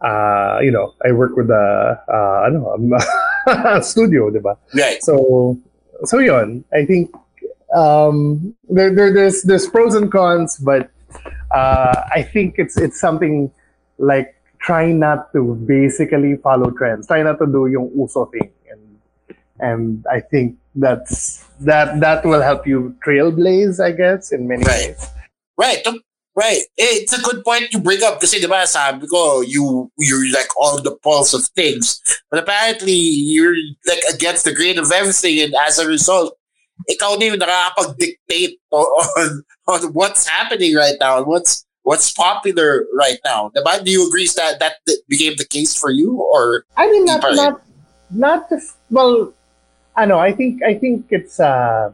uh, 0.00 0.58
you 0.62 0.70
know, 0.70 0.94
I 1.04 1.12
work 1.12 1.36
with 1.36 1.50
a 1.50 2.00
uh, 2.08 2.46
ano, 2.46 2.76
a 3.46 3.82
studio, 3.82 4.30
diba? 4.30 4.56
Right. 4.74 5.02
So, 5.02 5.58
so 6.04 6.18
yun, 6.18 6.64
I 6.72 6.84
think 6.84 7.12
um, 7.74 8.54
there, 8.68 8.94
there, 8.94 9.12
there's 9.12 9.42
there's 9.42 9.68
pros 9.68 9.94
and 9.94 10.10
cons, 10.10 10.56
but 10.56 10.90
uh, 11.50 12.04
I 12.12 12.22
think 12.22 12.56
it's 12.58 12.76
it's 12.76 13.00
something 13.00 13.50
like 13.98 14.34
try 14.60 14.92
not 14.92 15.32
to 15.32 15.54
basically 15.66 16.36
follow 16.36 16.70
trends. 16.70 17.06
Try 17.06 17.22
not 17.22 17.38
to 17.38 17.46
do 17.46 17.66
yung 17.66 17.90
uso 17.96 18.26
thing, 18.26 18.50
and 18.70 18.82
and 19.60 20.06
I 20.10 20.20
think 20.20 20.56
that's 20.74 21.44
that 21.60 22.00
that 22.00 22.24
will 22.24 22.42
help 22.42 22.66
you 22.66 22.94
trailblaze, 23.04 23.82
I 23.82 23.92
guess, 23.92 24.32
in 24.32 24.46
many 24.48 24.64
Right. 24.64 24.94
ways. 24.96 25.06
Right. 25.58 25.86
Right. 26.36 26.62
It's 26.78 27.12
a 27.12 27.20
good 27.20 27.44
point 27.44 27.72
you 27.72 27.80
bring 27.80 28.02
up 28.02 28.20
kasi 28.22 28.40
diba 28.40 28.64
sabi 28.64 29.04
ko 29.10 29.42
you 29.42 29.90
you're 29.98 30.24
like 30.32 30.48
on 30.56 30.80
the 30.86 30.94
pulse 31.02 31.34
of 31.34 31.44
things. 31.58 32.00
But 32.30 32.40
apparently 32.46 32.94
you're 32.94 33.58
like 33.84 34.00
against 34.14 34.46
the 34.46 34.54
grain 34.54 34.78
of 34.78 34.88
everything 34.94 35.42
and 35.42 35.52
as 35.66 35.76
a 35.82 35.86
result, 35.86 36.38
ikaw 36.88 37.18
na 37.18 37.24
yung 37.34 37.38
nakakapag-dictate 37.38 38.56
on, 38.70 39.44
on 39.68 39.80
what's 39.92 40.26
happening 40.26 40.74
right 40.74 40.96
now 41.00 41.18
and 41.18 41.26
what's 41.26 41.66
what's 41.82 42.12
popular 42.12 42.86
right 42.94 43.18
now. 43.24 43.50
Diba? 43.56 43.82
Do 43.84 43.90
you 43.90 44.06
agree 44.06 44.28
that 44.36 44.60
that 44.60 44.74
became 45.08 45.36
the 45.36 45.44
case 45.44 45.76
for 45.76 45.90
you 45.90 46.16
or 46.20 46.64
I 46.76 46.90
mean, 46.90 47.04
not 47.04 47.20
not 47.34 47.62
not 48.10 48.50
just 48.50 48.76
well. 48.90 49.32
I 49.96 50.06
know. 50.06 50.18
I 50.18 50.32
think 50.32 50.62
I 50.62 50.74
think 50.74 51.06
it's 51.10 51.40
uh 51.40 51.92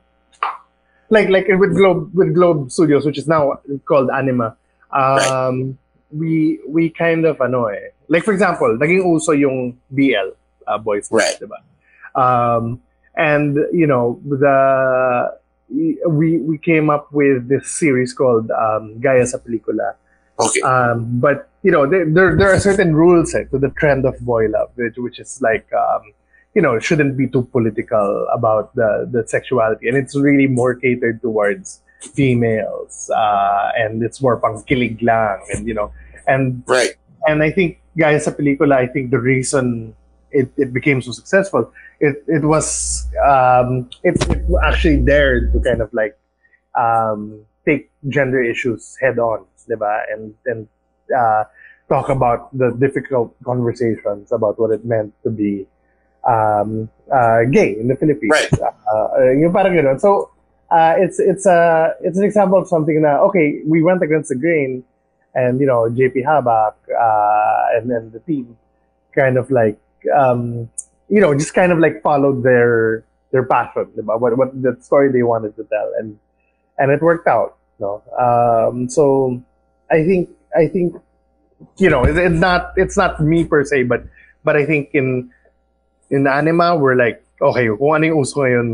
like 1.10 1.28
like 1.28 1.48
with 1.48 1.74
Globe 1.74 2.10
with 2.14 2.34
Globe 2.34 2.70
Studios, 2.70 3.04
which 3.06 3.18
is 3.18 3.26
now 3.26 3.58
called 3.84 4.10
Anima. 4.10 4.56
Um, 4.92 5.78
we 6.12 6.60
we 6.68 6.90
kind 6.90 7.24
of 7.26 7.40
ano 7.40 7.66
eh. 7.66 7.90
Like 8.08 8.22
for 8.22 8.32
example, 8.32 8.76
naging 8.78 9.02
uso 9.02 9.32
yung 9.32 9.78
BL 9.90 10.34
uh, 10.66 10.78
boys, 10.78 11.08
Right. 11.10 11.38
diba? 11.40 11.58
Um, 12.14 12.80
and 13.16 13.56
you 13.72 13.86
know 13.86 14.20
the 14.24 15.38
we 15.68 16.38
we 16.38 16.58
came 16.58 16.90
up 16.90 17.12
with 17.12 17.48
this 17.48 17.70
series 17.70 18.12
called 18.12 18.50
um, 18.50 19.00
Gaya 19.00 19.26
sa 19.26 19.38
Pelikula. 19.38 19.94
okay. 20.38 20.60
Um, 20.60 21.18
but 21.18 21.48
you 21.62 21.72
know, 21.72 21.86
there, 21.86 22.06
there 22.06 22.36
there 22.36 22.52
are 22.52 22.60
certain 22.60 22.94
rules 22.94 23.34
eh, 23.34 23.44
to 23.50 23.58
the 23.58 23.70
trend 23.70 24.04
of 24.04 24.18
boy 24.20 24.46
love, 24.46 24.70
which, 24.76 24.96
which 24.96 25.18
is 25.18 25.40
like 25.42 25.66
um, 25.72 26.12
you 26.54 26.62
know, 26.62 26.78
shouldn't 26.78 27.16
be 27.16 27.26
too 27.26 27.42
political 27.52 28.26
about 28.32 28.74
the 28.74 29.08
the 29.10 29.26
sexuality, 29.26 29.88
and 29.88 29.96
it's 29.96 30.14
really 30.16 30.46
more 30.46 30.74
catered 30.74 31.20
towards 31.20 31.82
females, 32.00 33.10
uh, 33.10 33.72
and 33.76 34.02
it's 34.02 34.22
more 34.22 34.38
pang 34.38 34.62
kilig 34.68 35.02
lang, 35.02 35.40
and 35.52 35.66
you 35.66 35.74
know, 35.74 35.90
and 36.28 36.62
right. 36.66 36.94
and 37.26 37.42
I 37.42 37.50
think 37.50 37.80
Gaya 37.98 38.20
sa 38.20 38.30
Pelikula, 38.30 38.76
I 38.76 38.86
think 38.86 39.10
the 39.10 39.18
reason 39.18 39.96
it, 40.36 40.48
it 40.56 40.72
became 40.72 41.00
so 41.00 41.12
successful. 41.12 41.72
It 42.00 42.22
it 42.28 42.44
was 42.44 43.06
um, 43.24 43.88
it, 44.04 44.14
it 44.28 44.44
actually 44.64 45.00
dared 45.00 45.52
to 45.52 45.60
kind 45.60 45.80
of 45.80 45.92
like 45.92 46.18
um, 46.76 47.40
take 47.64 47.90
gender 48.08 48.42
issues 48.42 48.96
head 49.00 49.18
on, 49.18 49.46
diba? 49.68 50.04
and 50.12 50.34
and 50.44 50.68
uh, 51.16 51.44
talk 51.88 52.08
about 52.08 52.52
the 52.56 52.70
difficult 52.78 53.34
conversations 53.44 54.32
about 54.32 54.58
what 54.58 54.70
it 54.70 54.84
meant 54.84 55.14
to 55.22 55.30
be 55.30 55.66
um, 56.28 56.90
uh, 57.12 57.44
gay 57.50 57.78
in 57.78 57.88
the 57.88 57.96
Philippines. 57.96 58.32
Right. 58.32 58.52
Uh, 58.60 59.32
yung 59.32 59.52
parang 59.52 59.72
ganun. 59.72 60.00
So 60.00 60.30
uh, 60.70 60.94
it's 60.98 61.18
it's 61.18 61.46
a 61.46 61.94
it's 62.02 62.18
an 62.18 62.24
example 62.24 62.58
of 62.58 62.68
something 62.68 63.00
that 63.02 63.20
okay 63.32 63.62
we 63.64 63.82
went 63.82 64.02
against 64.02 64.28
the 64.28 64.36
grain, 64.36 64.84
and 65.34 65.60
you 65.60 65.66
know 65.66 65.88
JP 65.88 66.28
Habac 66.28 66.74
uh, 66.92 67.78
and 67.78 67.88
then 67.88 68.10
the 68.12 68.20
team 68.20 68.56
kind 69.14 69.38
of 69.38 69.50
like 69.50 69.80
um, 70.14 70.68
you 71.08 71.20
know 71.20 71.34
just 71.34 71.54
kind 71.54 71.72
of 71.72 71.78
like 71.78 72.02
followed 72.02 72.42
their 72.42 73.04
their 73.32 73.44
passion, 73.44 73.86
diba? 73.96 74.18
what 74.18 74.36
what 74.36 74.50
the 74.62 74.76
story 74.80 75.10
they 75.10 75.22
wanted 75.22 75.56
to 75.56 75.64
tell, 75.64 75.92
and 75.98 76.18
and 76.78 76.90
it 76.90 77.02
worked 77.02 77.26
out. 77.26 77.56
No, 77.78 78.02
um, 78.16 78.88
so 78.88 79.42
I 79.90 80.04
think 80.04 80.30
I 80.56 80.66
think 80.68 80.96
you 81.78 81.90
know 81.90 82.04
it's, 82.04 82.18
it's 82.18 82.40
not 82.40 82.72
it's 82.76 82.96
not 82.96 83.20
me 83.20 83.44
per 83.44 83.64
se, 83.64 83.84
but 83.84 84.04
but 84.44 84.56
I 84.56 84.64
think 84.64 84.90
in 84.94 85.30
in 86.10 86.26
anima 86.26 86.76
we're 86.76 86.94
like 86.94 87.24
okay 87.42 87.66
kung 87.68 87.98
ano 87.98 88.04
yung 88.06 88.18
uso 88.22 88.40
ngayon 88.40 88.68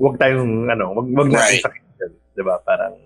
wag 0.00 0.16
tayong 0.18 0.72
ano 0.72 0.96
wag 0.96 1.06
wag 1.12 1.28
natin 1.28 1.38
Right. 1.38 1.62
sakit 1.62 2.10
di 2.38 2.42
ba 2.42 2.58
parang 2.64 2.96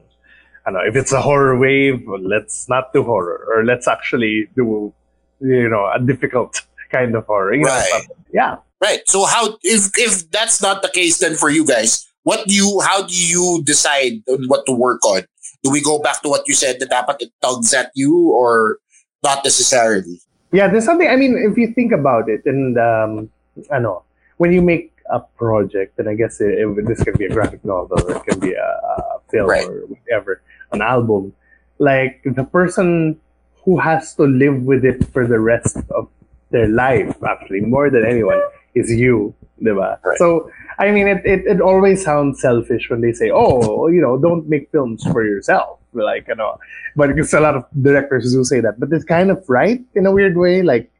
ano 0.69 0.79
if 0.87 0.95
it's 0.95 1.11
a 1.11 1.21
horror 1.21 1.59
wave 1.59 2.05
let's 2.23 2.69
not 2.69 2.93
do 2.95 3.03
horror 3.03 3.43
or 3.51 3.65
let's 3.65 3.89
actually 3.89 4.47
do 4.55 4.93
you 5.41 5.69
know 5.69 5.91
a 5.91 5.99
difficult 5.99 6.63
kind 6.93 7.15
of 7.17 7.25
horror 7.27 7.55
you 7.57 7.65
Right. 7.65 7.89
something. 7.91 8.17
yeah 8.33 8.57
Right. 8.83 9.01
So 9.07 9.25
how 9.31 9.57
if 9.63 9.95
if 9.95 10.27
that's 10.35 10.59
not 10.61 10.83
the 10.83 10.91
case 10.91 11.19
then 11.23 11.39
for 11.39 11.49
you 11.51 11.63
guys, 11.65 12.03
what 12.27 12.51
do 12.51 12.55
you 12.55 12.83
how 12.83 13.07
do 13.07 13.15
you 13.15 13.63
decide 13.63 14.27
on 14.27 14.51
what 14.51 14.67
to 14.67 14.75
work 14.75 15.07
on? 15.07 15.23
Do 15.63 15.71
we 15.71 15.79
go 15.81 16.03
back 16.03 16.19
to 16.27 16.29
what 16.29 16.43
you 16.51 16.55
said 16.59 16.83
that 16.83 16.91
dapat 16.91 17.23
it 17.23 17.31
tugs 17.39 17.71
at 17.71 17.95
you 17.95 18.35
or 18.35 18.83
not 19.23 19.47
necessarily? 19.47 20.19
Yeah, 20.51 20.67
there's 20.67 20.83
something. 20.85 21.07
I 21.07 21.15
mean, 21.15 21.39
if 21.39 21.55
you 21.55 21.71
think 21.71 21.95
about 21.95 22.27
it, 22.27 22.43
and 22.45 22.75
um, 22.75 23.31
I 23.71 23.79
know 23.79 24.03
when 24.43 24.51
you 24.51 24.59
make 24.61 24.91
a 25.15 25.23
project, 25.39 25.95
and 26.03 26.11
I 26.11 26.19
guess 26.19 26.43
it, 26.43 26.59
it- 26.59 26.83
this 26.91 27.07
can 27.07 27.15
be 27.15 27.31
a 27.31 27.31
graphic 27.31 27.63
novel, 27.63 28.03
it 28.11 28.19
can 28.27 28.43
be 28.43 28.51
a, 28.59 28.67
a 28.67 29.23
film 29.31 29.47
Right. 29.47 29.63
or 29.63 29.87
whatever, 29.87 30.43
an 30.75 30.83
album. 30.83 31.31
Like 31.79 32.19
the 32.27 32.43
person 32.43 33.15
who 33.63 33.79
has 33.79 34.19
to 34.19 34.27
live 34.27 34.67
with 34.67 34.83
it 34.83 35.07
for 35.15 35.23
the 35.23 35.39
rest 35.39 35.79
of 35.95 36.11
their 36.53 36.69
life, 36.69 37.17
actually, 37.25 37.61
more 37.61 37.91
than 37.91 38.07
anyone, 38.07 38.41
is 38.75 38.91
you, 38.91 39.35
diba? 39.61 39.99
Right. 40.03 40.19
So. 40.19 40.51
I 40.79 40.91
mean, 40.91 41.07
it, 41.07 41.25
it, 41.25 41.47
it 41.47 41.61
always 41.61 42.03
sounds 42.03 42.41
selfish 42.41 42.89
when 42.91 43.03
they 43.03 43.13
say, 43.13 43.31
"Oh, 43.31 43.87
you 43.89 44.01
know, 44.01 44.17
don't 44.19 44.49
make 44.49 44.71
films 44.73 45.05
for 45.13 45.23
yourself." 45.23 45.79
Like, 45.93 46.27
you 46.29 46.35
know, 46.35 46.59
but 46.97 47.11
it's 47.11 47.33
a 47.35 47.41
lot 47.41 47.55
of 47.55 47.65
directors 47.81 48.33
do 48.33 48.43
say 48.43 48.61
that, 48.61 48.81
but 48.81 48.93
it's 48.93 49.05
kind 49.05 49.31
of 49.31 49.45
right 49.49 49.81
in 49.95 50.07
a 50.07 50.11
weird 50.11 50.37
way. 50.37 50.63
Like, 50.63 50.91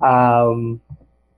um, 0.00 0.80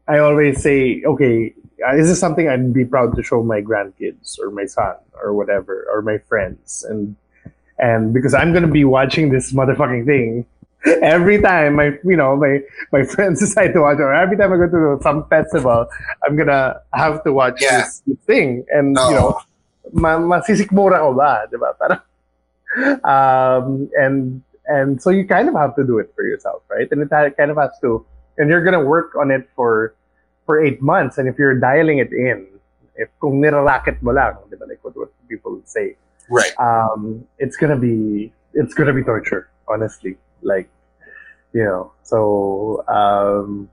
I 0.07 0.19
always 0.19 0.63
say, 0.63 1.03
okay, 1.05 1.55
is 1.95 2.09
this 2.09 2.21
something 2.21 2.49
I'd 2.49 2.73
be 2.73 2.85
proud 2.85 3.17
to 3.17 3.23
show 3.23 3.43
my 3.43 3.63
grandkids 3.63 4.39
or 4.39 4.51
my 4.51 4.67
son 4.67 4.97
or 5.21 5.33
whatever 5.33 5.87
or 5.93 6.03
my 6.03 6.19
friends, 6.19 6.85
and 6.89 7.17
and 7.79 8.13
because 8.13 8.35
I'm 8.35 8.53
gonna 8.53 8.69
be 8.69 8.85
watching 8.85 9.31
this 9.31 9.53
motherfucking 9.53 10.07
thing 10.07 10.47
every 11.03 11.41
time 11.41 11.77
my 11.77 11.95
you 12.05 12.17
know 12.17 12.37
my 12.37 12.61
my 12.93 13.03
friends 13.13 13.41
decide 13.41 13.73
to 13.75 13.81
watch 13.81 13.99
it, 13.99 14.03
or 14.03 14.15
every 14.15 14.37
time 14.37 14.53
I 14.53 14.57
go 14.57 14.69
to 14.69 15.03
some 15.03 15.27
festival, 15.29 15.87
I'm 16.25 16.37
gonna 16.37 16.81
have 16.95 17.23
to 17.25 17.33
watch 17.33 17.61
Yeah. 17.63 17.83
this, 17.87 18.03
this 18.07 18.19
thing, 18.27 18.65
and 18.73 18.95
No. 18.95 19.09
you 19.09 19.15
know, 19.15 19.31
ma 19.93 20.19
masisikmura 20.19 20.99
ko 20.99 21.15
ba, 21.15 21.47
di 21.51 21.57
ba? 21.59 21.75
Parang, 21.79 22.03
um, 23.05 23.91
and 23.99 24.43
and 24.67 25.03
so 25.03 25.11
you 25.11 25.27
kind 25.27 25.49
of 25.49 25.55
have 25.55 25.75
to 25.77 25.85
do 25.85 25.99
it 25.99 26.13
for 26.15 26.25
yourself, 26.25 26.63
right? 26.71 26.89
And 26.91 27.03
it 27.03 27.11
kind 27.11 27.51
of 27.51 27.57
has 27.57 27.71
to, 27.83 28.05
and 28.39 28.49
you're 28.49 28.63
gonna 28.65 28.83
work 28.85 29.15
on 29.17 29.31
it 29.31 29.49
for 29.55 29.95
for 30.47 30.63
eight 30.63 30.83
months, 30.83 31.19
and 31.19 31.29
if 31.29 31.39
you're 31.39 31.55
dialing 31.59 31.99
it 31.99 32.13
in, 32.13 32.47
if 32.97 33.09
kung 33.21 33.41
niraracket 33.41 34.03
mo 34.03 34.13
lang, 34.13 34.35
di 34.51 34.57
ba? 34.57 34.65
Like 34.67 34.83
what, 34.83 34.97
what 34.97 35.11
people 35.29 35.61
say, 35.65 35.97
Right. 36.31 36.51
um, 36.59 37.25
it's 37.39 37.57
gonna 37.57 37.79
be 37.79 38.33
it's 38.55 38.75
gonna 38.75 38.93
be 38.95 39.03
torture, 39.03 39.49
honestly. 39.69 40.17
Like, 40.43 40.71
you 41.53 41.65
know, 41.65 41.93
so 42.03 42.85
um, 42.89 43.69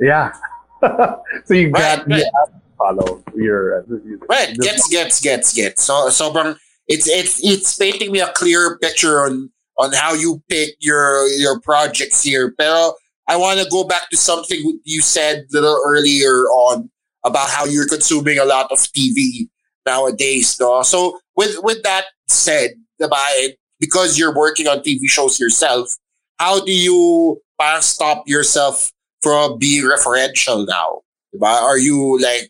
yeah. 0.00 0.32
so 0.82 1.54
you 1.54 1.70
Right, 1.70 1.72
got 1.72 2.08
right. 2.08 2.20
to 2.20 2.32
follow 2.78 3.22
your 3.34 3.84
Right. 4.28 4.56
Gets 4.58 4.88
gets 4.88 5.20
gets 5.20 5.52
gets. 5.52 5.82
So 5.84 6.08
so 6.10 6.30
sobrang 6.32 6.56
it's 6.88 7.08
it's 7.08 7.44
it's 7.44 7.76
painting 7.76 8.12
me 8.12 8.20
a 8.20 8.32
clear 8.32 8.78
picture 8.78 9.20
on 9.24 9.50
on 9.78 9.92
how 9.92 10.14
you 10.14 10.42
pick 10.48 10.74
your 10.80 11.26
your 11.28 11.60
projects 11.60 12.22
here. 12.22 12.54
Pero 12.58 12.94
I 13.28 13.36
want 13.36 13.60
to 13.60 13.68
go 13.70 13.84
back 13.84 14.10
to 14.10 14.16
something 14.16 14.80
you 14.84 15.00
said 15.00 15.46
a 15.50 15.52
little 15.52 15.80
earlier 15.86 16.44
on 16.50 16.90
about 17.24 17.48
how 17.48 17.64
you're 17.64 17.86
consuming 17.86 18.38
a 18.38 18.44
lot 18.44 18.70
of 18.72 18.78
TV 18.78 19.48
nowadays. 19.86 20.58
No? 20.60 20.82
So 20.82 21.20
with 21.36 21.56
with 21.62 21.82
that 21.84 22.06
said, 22.28 22.72
diba, 23.00 23.16
and 23.44 23.54
because 23.82 24.16
you're 24.16 24.32
working 24.32 24.68
on 24.68 24.78
TV 24.78 25.10
shows 25.10 25.40
yourself, 25.40 25.90
how 26.38 26.64
do 26.64 26.70
you 26.72 27.42
parang 27.58 27.82
stop 27.82 28.22
yourself 28.28 28.92
from 29.20 29.58
being 29.58 29.82
referential 29.82 30.64
now? 30.68 31.02
Diba? 31.34 31.50
Are 31.50 31.78
you 31.78 32.16
like 32.22 32.48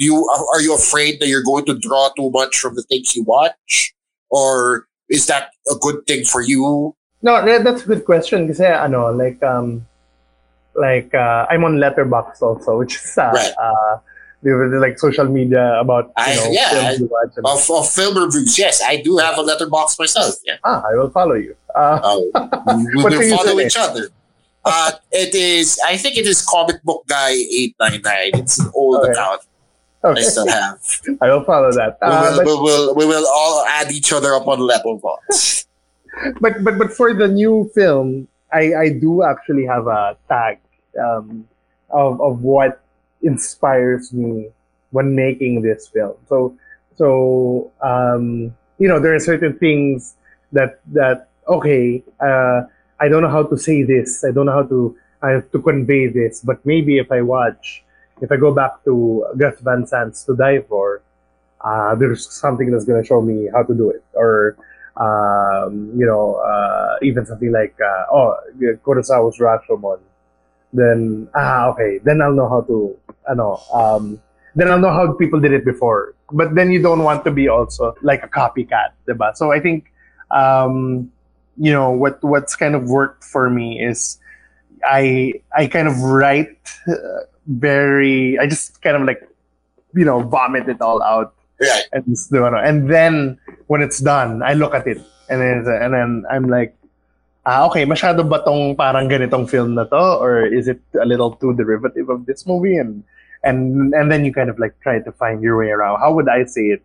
you 0.00 0.24
are 0.54 0.62
you 0.62 0.74
afraid 0.74 1.20
that 1.20 1.28
you're 1.28 1.44
going 1.44 1.66
to 1.66 1.76
draw 1.78 2.08
too 2.16 2.30
much 2.32 2.56
from 2.56 2.74
the 2.76 2.82
things 2.88 3.14
you 3.14 3.22
watch, 3.24 3.92
or 4.30 4.88
is 5.10 5.26
that 5.26 5.50
a 5.70 5.76
good 5.76 6.06
thing 6.06 6.24
for 6.24 6.40
you? 6.40 6.96
No, 7.20 7.44
that's 7.44 7.84
a 7.84 7.86
good 7.86 8.06
question. 8.08 8.48
Kasi 8.48 8.64
ano, 8.64 9.12
like 9.12 9.42
um, 9.44 9.84
like 10.72 11.12
uh, 11.12 11.44
I'm 11.52 11.60
on 11.68 11.76
Letterboxd 11.76 12.40
also, 12.40 12.78
which 12.80 12.96
is 12.96 13.18
uh, 13.18 13.28
Right. 13.36 13.52
uh, 13.60 14.00
like 14.42 14.98
social 14.98 15.26
media 15.26 15.78
about 15.80 16.12
I- 16.16 16.34
know 16.36 16.48
yeah, 16.50 16.68
I- 16.72 16.92
you 16.98 17.06
watch. 17.06 17.32
And, 17.36 17.46
Of, 17.46 17.70
of 17.70 17.88
film 17.90 18.16
reviews, 18.16 18.58
yes, 18.58 18.82
I 18.84 18.96
do 18.96 19.18
have 19.18 19.38
a 19.38 19.42
Letterboxd 19.42 19.98
myself. 19.98 20.34
Yeah, 20.44 20.56
ah, 20.64 20.82
I 20.90 20.94
will 20.96 21.10
follow 21.10 21.34
you. 21.34 21.54
Uh, 21.74 22.20
uh, 22.34 22.78
we 22.94 23.04
will 23.04 23.36
follow 23.36 23.60
each 23.60 23.76
other. 23.78 24.08
Uh, 24.64 24.92
it 25.12 25.34
is, 25.34 25.78
I 25.86 25.96
think 25.96 26.16
it 26.16 26.26
is 26.26 26.42
comic 26.44 26.82
book 26.82 27.04
guy 27.06 27.30
eight 27.32 27.74
nine 27.80 28.00
nine. 28.02 28.30
It's 28.34 28.58
an 28.58 28.70
old 28.74 29.00
Okay. 29.02 29.12
account 29.12 29.42
I 30.02 30.20
still 30.22 30.48
have. 30.48 30.80
I 31.20 31.28
will 31.28 31.44
follow 31.44 31.72
that. 31.72 31.98
We 32.00 32.08
Uh, 32.08 32.20
will, 32.22 32.36
but, 32.36 32.46
we 32.46 32.54
will 32.62 32.94
we 32.94 33.04
will 33.06 33.26
all 33.28 33.64
add 33.68 33.92
each 33.92 34.12
other 34.12 34.34
up 34.34 34.48
on 34.48 34.58
Letterboxd. 34.60 35.66
but 36.40 36.64
but 36.64 36.78
but 36.78 36.92
for 36.92 37.12
the 37.12 37.28
new 37.28 37.70
film, 37.74 38.28
I 38.52 38.74
I 38.74 38.88
do 38.96 39.22
actually 39.22 39.64
have 39.66 39.86
a 39.86 40.16
tag 40.28 40.58
um, 40.98 41.44
of 41.90 42.20
of 42.20 42.40
what 42.42 42.80
inspires 43.22 44.12
me 44.12 44.48
when 44.90 45.14
making 45.14 45.62
this 45.62 45.88
film. 45.88 46.16
So 46.28 46.56
so 46.96 47.70
um, 47.82 48.54
you 48.78 48.88
know 48.88 49.00
there 49.00 49.14
are 49.14 49.20
certain 49.20 49.58
things 49.58 50.14
that 50.52 50.80
that 50.92 51.28
okay 51.48 52.02
uh, 52.20 52.62
I 53.00 53.08
don't 53.08 53.22
know 53.22 53.30
how 53.30 53.44
to 53.44 53.56
say 53.56 53.82
this. 53.82 54.24
I 54.24 54.30
don't 54.32 54.46
know 54.46 54.52
how 54.52 54.64
to 54.64 54.96
I 55.22 55.30
have 55.30 55.50
to 55.52 55.60
convey 55.60 56.08
this. 56.08 56.40
But 56.40 56.64
maybe 56.64 56.98
if 56.98 57.12
I 57.12 57.20
watch, 57.22 57.84
if 58.20 58.32
I 58.32 58.36
go 58.36 58.52
back 58.52 58.84
to 58.84 59.26
Gus 59.36 59.60
Van 59.60 59.86
Sant's 59.86 60.24
To 60.24 60.36
Die 60.36 60.60
For, 60.68 61.02
uh, 61.60 61.94
there's 61.94 62.28
something 62.30 62.70
that's 62.70 62.84
gonna 62.84 63.04
show 63.04 63.20
me 63.20 63.48
how 63.52 63.62
to 63.62 63.74
do 63.74 63.90
it 63.90 64.04
or 64.14 64.56
um, 64.96 65.92
you 65.96 66.04
know, 66.04 66.34
uh, 66.36 66.96
even 67.02 67.24
something 67.24 67.52
like, 67.52 67.74
uh, 67.80 68.04
oh, 68.12 68.36
Kurosawa's 68.84 69.38
Rashomon, 69.38 69.98
then, 70.72 71.28
ah, 71.34 71.68
okay, 71.70 71.98
then 72.04 72.20
I'll 72.22 72.32
know 72.32 72.48
how 72.48 72.62
to, 72.62 72.96
ano, 73.28 73.60
um, 73.72 74.20
then 74.54 74.70
I'll 74.70 74.78
know 74.78 74.92
how 74.92 75.12
people 75.12 75.40
did 75.40 75.52
it 75.52 75.64
before. 75.64 76.14
But 76.32 76.54
then 76.54 76.70
you 76.70 76.82
don't 76.82 77.02
want 77.02 77.24
to 77.24 77.30
be 77.30 77.48
also 77.48 77.94
like 78.02 78.22
a 78.22 78.28
copycat, 78.28 78.90
diba? 79.06 79.36
So 79.36 79.52
I 79.52 79.60
think, 79.60 79.92
um, 80.30 81.10
you 81.56 81.72
know, 81.72 81.90
what, 81.90 82.22
what's 82.22 82.56
kind 82.56 82.74
of 82.74 82.88
worked 82.88 83.24
for 83.24 83.50
me 83.50 83.82
is 83.82 84.18
I, 84.84 85.34
I 85.56 85.66
kind 85.66 85.88
of 85.88 86.00
write 86.00 86.58
uh, 86.88 87.26
very, 87.46 88.38
I 88.38 88.46
just 88.46 88.80
kind 88.82 88.96
of 88.96 89.02
like, 89.02 89.26
you 89.94 90.04
know, 90.04 90.22
vomit 90.22 90.68
it 90.68 90.80
all 90.80 91.02
out 91.02 91.34
right. 91.60 91.84
and 91.92 92.04
just 92.06 92.30
do 92.30 92.44
ano. 92.44 92.58
And 92.58 92.88
then 92.88 93.38
when 93.66 93.82
it's 93.82 93.98
done, 93.98 94.42
I 94.42 94.54
look 94.54 94.74
at 94.74 94.86
it 94.86 94.98
and 95.28 95.40
then 95.40 95.64
and 95.66 95.94
then 95.94 96.24
I'm 96.30 96.48
like, 96.48 96.74
ah, 97.46 97.66
okay, 97.66 97.84
masyado 97.84 98.26
ba 98.28 98.42
tong 98.44 98.76
parang 98.76 99.08
ganitong 99.08 99.48
film 99.48 99.74
na 99.74 99.84
to, 99.84 100.20
or 100.20 100.44
is 100.44 100.68
it 100.68 100.80
a 101.00 101.06
little 101.06 101.32
too 101.36 101.54
derivative 101.54 102.08
of 102.08 102.26
this 102.26 102.46
movie? 102.46 102.76
And 102.76 103.04
and 103.42 103.92
and 103.94 104.12
then 104.12 104.24
you 104.24 104.32
kind 104.32 104.50
of 104.50 104.58
like 104.58 104.76
try 104.80 105.00
to 105.00 105.12
find 105.12 105.42
your 105.42 105.56
way 105.56 105.70
around. 105.70 106.00
How 106.00 106.12
would 106.12 106.28
I 106.28 106.44
say 106.44 106.78
it? 106.78 106.82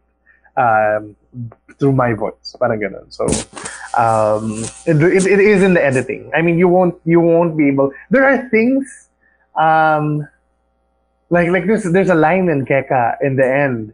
Um, 0.56 1.20
through 1.80 1.92
my 1.92 2.16
voice, 2.16 2.56
parang 2.56 2.80
ganun. 2.80 3.12
So, 3.12 3.28
um, 4.00 4.64
it, 4.88 4.96
it, 4.96 5.28
it 5.28 5.40
is 5.44 5.60
in 5.64 5.74
the 5.76 5.84
editing. 5.84 6.32
I 6.34 6.42
mean, 6.42 6.58
you 6.58 6.70
won't 6.72 6.96
you 7.04 7.20
won't 7.20 7.58
be 7.58 7.68
able. 7.68 7.92
There 8.10 8.24
are 8.24 8.48
things 8.48 9.10
um, 9.60 10.28
like 11.30 11.50
like 11.50 11.66
there's 11.66 11.84
there's 11.84 12.10
a 12.10 12.16
line 12.16 12.50
in 12.50 12.66
Keka 12.66 13.18
in 13.22 13.36
the 13.36 13.46
end, 13.46 13.94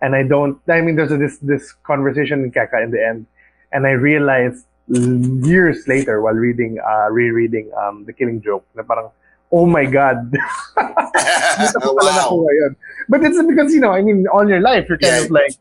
and 0.00 0.14
I 0.14 0.22
don't. 0.22 0.58
I 0.68 0.80
mean, 0.80 0.96
there's 0.96 1.12
a, 1.12 1.18
this 1.18 1.38
this 1.38 1.72
conversation 1.84 2.44
in 2.44 2.52
Keka 2.52 2.82
in 2.82 2.90
the 2.90 3.04
end, 3.04 3.26
and 3.72 3.86
I 3.86 3.92
realized 3.92 4.64
years 4.88 5.84
later 5.86 6.20
while 6.22 6.34
reading 6.34 6.78
uh 6.80 7.08
rereading 7.10 7.70
um 7.76 8.04
the 8.08 8.12
Killing 8.12 8.40
Joke 8.40 8.64
na 8.74 8.82
parang 8.82 9.10
oh 9.52 9.66
my 9.66 9.84
god. 9.84 10.32
Dito 11.60 11.76
ko 11.80 11.92
pala 11.96 12.12
wow. 12.32 12.44
But 13.08 13.24
it's 13.24 13.36
because 13.40 13.72
you 13.72 13.80
know, 13.80 13.92
I 13.92 14.02
mean, 14.02 14.26
all 14.32 14.48
your 14.48 14.60
life 14.60 14.86
you're 14.88 14.98
kind 15.00 15.16
Yeah. 15.16 15.24
of 15.24 15.30
like 15.30 15.52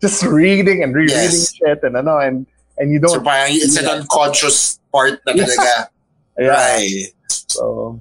just 0.00 0.22
reading 0.26 0.82
and 0.82 0.94
rereading 0.94 1.30
Yes. 1.30 1.54
shit 1.54 1.82
and 1.82 1.96
ano 1.96 2.18
and 2.18 2.46
and 2.78 2.90
you 2.90 2.98
So 3.02 3.18
don't 3.18 3.24
parang 3.26 3.54
it's 3.54 3.78
an 3.78 3.86
unconscious 3.86 4.78
part 4.90 5.18
na 5.26 5.34
talaga. 5.34 5.86
yeah. 6.38 6.50
Right. 6.50 7.10
So 7.50 7.98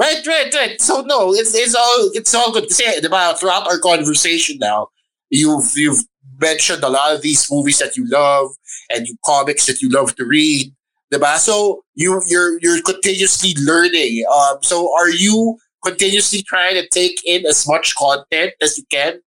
Right, 0.00 0.24
right, 0.24 0.48
right. 0.56 0.80
So 0.80 1.04
no, 1.04 1.36
it's 1.36 1.52
it's 1.52 1.76
all 1.76 2.08
it's 2.16 2.32
all 2.32 2.48
good. 2.56 2.72
Kasi, 2.72 2.88
ba, 3.04 3.36
throughout 3.36 3.68
our 3.68 3.76
conversation 3.76 4.56
now, 4.56 4.88
you've 5.30 5.72
you've 5.76 6.02
mentioned 6.40 6.82
a 6.84 6.88
lot 6.88 7.14
of 7.14 7.22
these 7.22 7.46
movies 7.50 7.78
that 7.78 7.96
you 7.96 8.06
love 8.08 8.50
and 8.90 9.06
you 9.06 9.16
comics 9.24 9.66
that 9.66 9.80
you 9.82 9.88
love 9.88 10.14
to 10.16 10.24
read. 10.24 10.72
Di 11.10 11.18
ba? 11.18 11.38
So 11.38 11.82
you 11.94 12.20
you're 12.28 12.58
you're 12.60 12.82
continuously 12.82 13.54
learning. 13.64 14.24
Um 14.32 14.58
so 14.62 14.90
are 14.98 15.10
you 15.10 15.58
continuously 15.84 16.42
trying 16.42 16.74
to 16.74 16.86
take 16.88 17.20
in 17.24 17.46
as 17.46 17.66
much 17.66 17.94
content 17.96 18.52
as 18.60 18.76
you 18.76 18.84
can 18.90 19.20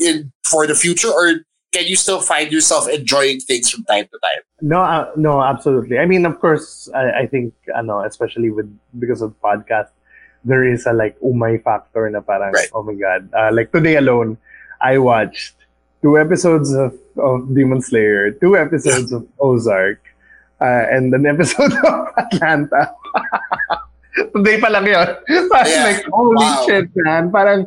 in, 0.00 0.32
for 0.44 0.66
the 0.66 0.74
future 0.74 1.08
or 1.08 1.44
can 1.72 1.86
you 1.86 1.94
still 1.94 2.20
find 2.20 2.50
yourself 2.50 2.88
enjoying 2.88 3.38
things 3.38 3.70
from 3.70 3.84
time 3.84 4.04
to 4.10 4.18
time? 4.22 4.42
No, 4.60 4.80
uh, 4.82 5.10
no, 5.16 5.40
absolutely. 5.42 5.98
I 5.98 6.06
mean, 6.06 6.26
of 6.26 6.40
course, 6.40 6.90
I, 6.94 7.22
I 7.22 7.26
think, 7.26 7.54
ano, 7.76 8.00
especially 8.02 8.50
with 8.50 8.66
because 8.98 9.22
of 9.22 9.34
podcast, 9.40 9.86
there 10.44 10.64
is 10.64 10.84
a 10.86 10.92
like 10.92 11.14
umay 11.20 11.62
factor 11.62 12.10
na 12.10 12.20
parang, 12.22 12.50
Right. 12.52 12.68
oh 12.74 12.82
my 12.82 12.94
god. 12.94 13.30
Uh, 13.32 13.50
like 13.54 13.70
today 13.70 13.94
alone, 13.96 14.36
I 14.80 14.98
watched 14.98 15.54
two 16.02 16.18
episodes 16.18 16.72
of, 16.72 16.96
of 17.18 17.54
Demon 17.54 17.80
Slayer, 17.82 18.30
two 18.32 18.56
episodes 18.56 19.12
of 19.12 19.26
Ozark, 19.38 20.00
uh, 20.60 20.84
and 20.90 21.12
an 21.14 21.26
episode 21.26 21.72
of 21.84 22.06
Atlanta. 22.16 22.94
today 24.34 24.60
pa 24.60 24.68
lang 24.68 24.86
yun. 24.86 25.08
Parang 25.52 25.70
Yeah. 25.70 25.84
like, 25.86 26.02
holy 26.12 26.36
Wow. 26.44 26.64
shit, 26.66 26.88
man. 27.04 27.30
Parang, 27.30 27.66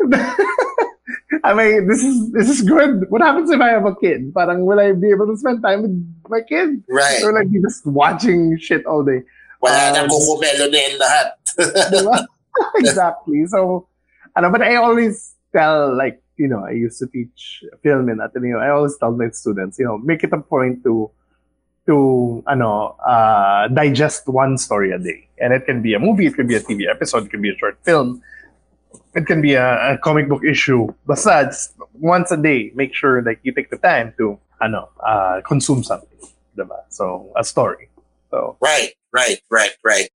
I 1.44 1.52
mean, 1.52 1.86
this 1.88 2.00
is 2.02 2.32
this 2.32 2.48
is 2.48 2.62
good. 2.62 3.04
What 3.10 3.20
happens 3.20 3.50
if 3.50 3.60
I 3.60 3.68
have 3.76 3.84
a 3.84 3.94
kid? 3.96 4.32
Parang 4.32 4.64
will 4.64 4.80
I 4.80 4.92
be 4.96 5.10
able 5.10 5.26
to 5.28 5.36
spend 5.36 5.60
time 5.62 5.82
with 5.82 5.94
my 6.30 6.40
kid? 6.40 6.80
Right. 6.88 7.20
Or 7.22 7.32
like 7.34 7.50
just 7.52 7.84
watching 7.86 8.56
shit 8.58 8.86
all 8.86 9.04
day? 9.04 9.20
Wala 9.60 9.92
na 9.92 10.04
Um, 10.04 10.08
kukumelo 10.08 10.70
na 10.72 10.78
yun 10.78 10.94
lahat. 11.00 11.26
Exactly. 12.76 13.46
So, 13.46 13.86
ano, 14.36 14.50
but 14.50 14.62
I 14.62 14.76
always 14.76 15.34
tell, 15.52 15.90
like, 15.96 16.22
you 16.36 16.48
know, 16.48 16.64
I 16.64 16.72
used 16.72 16.98
to 16.98 17.06
teach 17.06 17.64
film 17.82 18.08
in 18.08 18.20
Ateneo. 18.20 18.58
I 18.58 18.70
always 18.70 18.96
tell 18.96 19.12
my 19.12 19.30
students, 19.30 19.78
you 19.78 19.84
know, 19.84 19.98
make 19.98 20.24
it 20.24 20.32
a 20.32 20.40
point 20.40 20.82
to, 20.84 21.10
to, 21.86 22.42
ano, 22.48 22.96
uh, 23.06 23.68
digest 23.68 24.28
one 24.28 24.58
story 24.58 24.90
a 24.92 24.98
day. 24.98 25.28
And 25.38 25.52
it 25.52 25.66
can 25.66 25.82
be 25.82 25.94
a 25.94 25.98
movie, 25.98 26.26
it 26.26 26.34
can 26.34 26.46
be 26.46 26.54
a 26.54 26.60
TV 26.60 26.88
episode, 26.88 27.26
it 27.26 27.30
can 27.30 27.42
be 27.42 27.50
a 27.50 27.56
short 27.56 27.78
film, 27.82 28.22
it 29.14 29.26
can 29.26 29.40
be 29.40 29.54
a, 29.54 29.94
a 29.94 29.98
comic 29.98 30.28
book 30.28 30.44
issue. 30.44 30.92
Just 31.08 31.74
once 31.94 32.30
a 32.30 32.36
day, 32.36 32.72
make 32.74 32.94
sure 32.94 33.22
that 33.22 33.36
you 33.42 33.52
take 33.52 33.70
the 33.70 33.78
time 33.78 34.14
to, 34.18 34.38
ano, 34.60 34.88
uh, 35.04 35.40
consume 35.46 35.82
something. 35.82 36.08
Diba? 36.56 36.82
So, 36.88 37.32
a 37.36 37.44
story. 37.44 37.88
So, 38.30 38.56
Right, 38.60 38.90
right, 39.12 39.40
right, 39.50 39.72
right. 39.84 40.08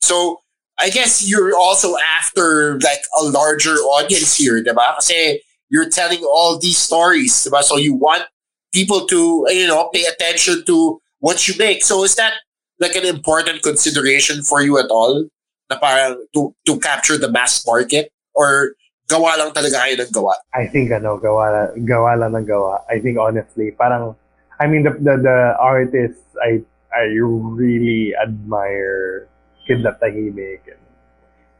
So, 0.00 0.40
I 0.78 0.90
guess 0.90 1.26
you're 1.28 1.56
also 1.56 1.96
after 1.98 2.78
like 2.78 3.02
a 3.20 3.24
larger 3.24 3.74
audience 3.98 4.36
here, 4.36 4.62
diba? 4.62 4.94
Kasi 4.94 5.42
you're 5.70 5.90
telling 5.90 6.22
all 6.22 6.58
these 6.58 6.78
stories, 6.78 7.34
diba? 7.34 7.62
So 7.62 7.76
you 7.76 7.94
want 7.94 8.24
people 8.72 9.06
to, 9.06 9.46
you 9.50 9.66
know, 9.66 9.90
pay 9.92 10.04
attention 10.06 10.64
to 10.66 11.00
what 11.18 11.48
you 11.48 11.54
make. 11.58 11.82
So 11.82 12.04
is 12.04 12.14
that 12.14 12.34
like 12.78 12.94
an 12.94 13.04
important 13.04 13.62
consideration 13.62 14.42
for 14.42 14.62
you 14.62 14.78
at 14.78 14.86
all? 14.90 15.26
Na 15.68 15.78
parang 15.78 16.24
to, 16.34 16.54
to 16.66 16.78
capture 16.78 17.18
the 17.18 17.30
mass 17.30 17.66
market? 17.66 18.12
Or 18.34 18.72
gawa 19.10 19.36
lang 19.36 19.50
talaga 19.50 19.82
kayo 19.82 19.98
ng 19.98 20.12
gawa? 20.14 20.38
I 20.54 20.66
think 20.70 20.92
ano, 20.92 21.18
gawa, 21.18 21.74
gawa 21.74 22.14
lang 22.22 22.38
ng 22.38 22.46
gawa. 22.46 22.86
I 22.88 23.00
think 23.00 23.18
honestly, 23.18 23.72
parang, 23.72 24.14
I 24.60 24.68
mean, 24.68 24.84
the, 24.84 24.94
the, 24.94 25.18
the 25.18 25.56
artists, 25.58 26.22
I, 26.38 26.62
I 26.94 27.18
really 27.18 28.14
admire 28.14 29.28
Kidlat 29.68 30.00
Tahimik 30.00 30.64
and 30.72 30.80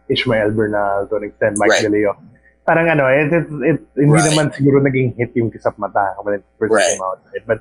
Ishmael 0.08 0.50
Bernal 0.52 1.06
to 1.08 1.16
an 1.16 1.24
extent, 1.24 1.58
Mike 1.58 1.70
Right. 1.76 1.82
De 1.84 1.90
Leon. 1.92 2.16
Parang 2.64 2.88
ano, 2.88 3.04
it, 3.08 3.28
it, 3.32 3.46
it, 3.64 3.78
hindi 3.96 4.12
Right. 4.16 4.28
naman 4.32 4.52
siguro 4.56 4.80
naging 4.80 5.16
hit 5.16 5.36
yung 5.36 5.50
Kisapmata 5.52 6.16
when 6.24 6.40
it 6.40 6.44
first 6.58 6.72
Right. 6.72 6.96
came 6.96 7.02
out. 7.04 7.20
Right? 7.32 7.44
But, 7.46 7.60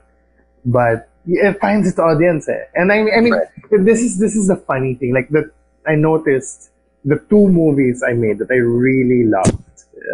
but 0.64 0.98
it 1.28 1.60
finds 1.60 1.88
its 1.88 2.00
audience 2.00 2.48
eh. 2.48 2.64
And 2.76 2.92
I, 2.92 3.04
I 3.12 3.20
mean, 3.20 3.36
Right. 3.36 3.48
this 3.84 4.00
is, 4.00 4.20
this 4.20 4.36
is 4.36 4.48
the 4.48 4.56
funny 4.56 4.96
thing. 4.96 5.14
Like, 5.14 5.28
the, 5.30 5.52
I 5.88 5.96
noticed 5.96 6.72
the 7.04 7.20
two 7.30 7.48
movies 7.48 8.04
I 8.04 8.14
made 8.14 8.40
that 8.40 8.52
I 8.52 8.60
really 8.60 9.28
loved, 9.28 9.60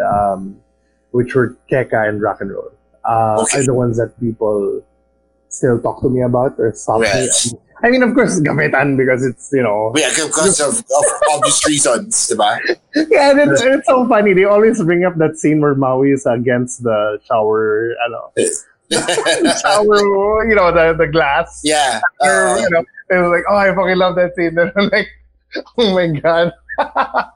um, 0.02 0.58
which 1.10 1.34
were 1.34 1.56
Keka 1.70 2.08
and 2.08 2.20
Rakenrol, 2.22 2.70
uh, 3.06 3.42
Okay. 3.42 3.62
are 3.62 3.66
the 3.66 3.74
ones 3.74 3.98
that 3.98 4.14
people 4.18 4.82
still 5.50 5.78
talk 5.82 6.02
to 6.02 6.10
me 6.10 6.22
about 6.22 6.54
or 6.58 6.70
stop 6.74 7.02
Yes. 7.02 7.50
me. 7.52 7.58
I 7.84 7.90
mean, 7.90 8.02
of 8.02 8.14
course, 8.14 8.40
Gamitan 8.40 8.96
because 8.96 9.24
it's, 9.24 9.50
you 9.52 9.62
know, 9.62 9.92
Yeah, 9.94 10.08
because 10.08 10.58
of, 10.58 10.78
of 10.78 11.04
obvious 11.32 11.66
reasons, 11.68 12.16
diba? 12.32 12.58
yeah, 13.10 13.30
and 13.30 13.52
it's, 13.52 13.60
it's 13.60 13.86
so 13.86 14.08
funny. 14.08 14.32
They 14.32 14.44
always 14.44 14.82
bring 14.82 15.04
up 15.04 15.16
that 15.18 15.36
scene 15.36 15.60
where 15.60 15.74
Maui 15.74 16.12
is 16.12 16.24
against 16.24 16.82
the 16.82 17.20
shower, 17.28 17.92
I 18.00 18.08
don't 18.08 18.32
know, 18.34 19.52
shower, 19.60 20.48
you 20.48 20.54
know, 20.54 20.72
the, 20.72 20.94
the 20.96 21.06
glass. 21.08 21.60
yeah. 21.62 22.00
Uh, 22.20 22.56
you 22.58 22.70
know, 22.70 22.84
they 23.10 23.18
were 23.18 23.28
like, 23.28 23.44
oh, 23.50 23.56
I 23.56 23.74
fucking 23.74 23.98
love 23.98 24.16
that 24.16 24.34
scene. 24.34 24.54
Then 24.58 24.72
I'm 24.76 24.88
like, 24.88 25.08
oh 25.76 25.94
my 25.94 26.06
god, 26.18 26.52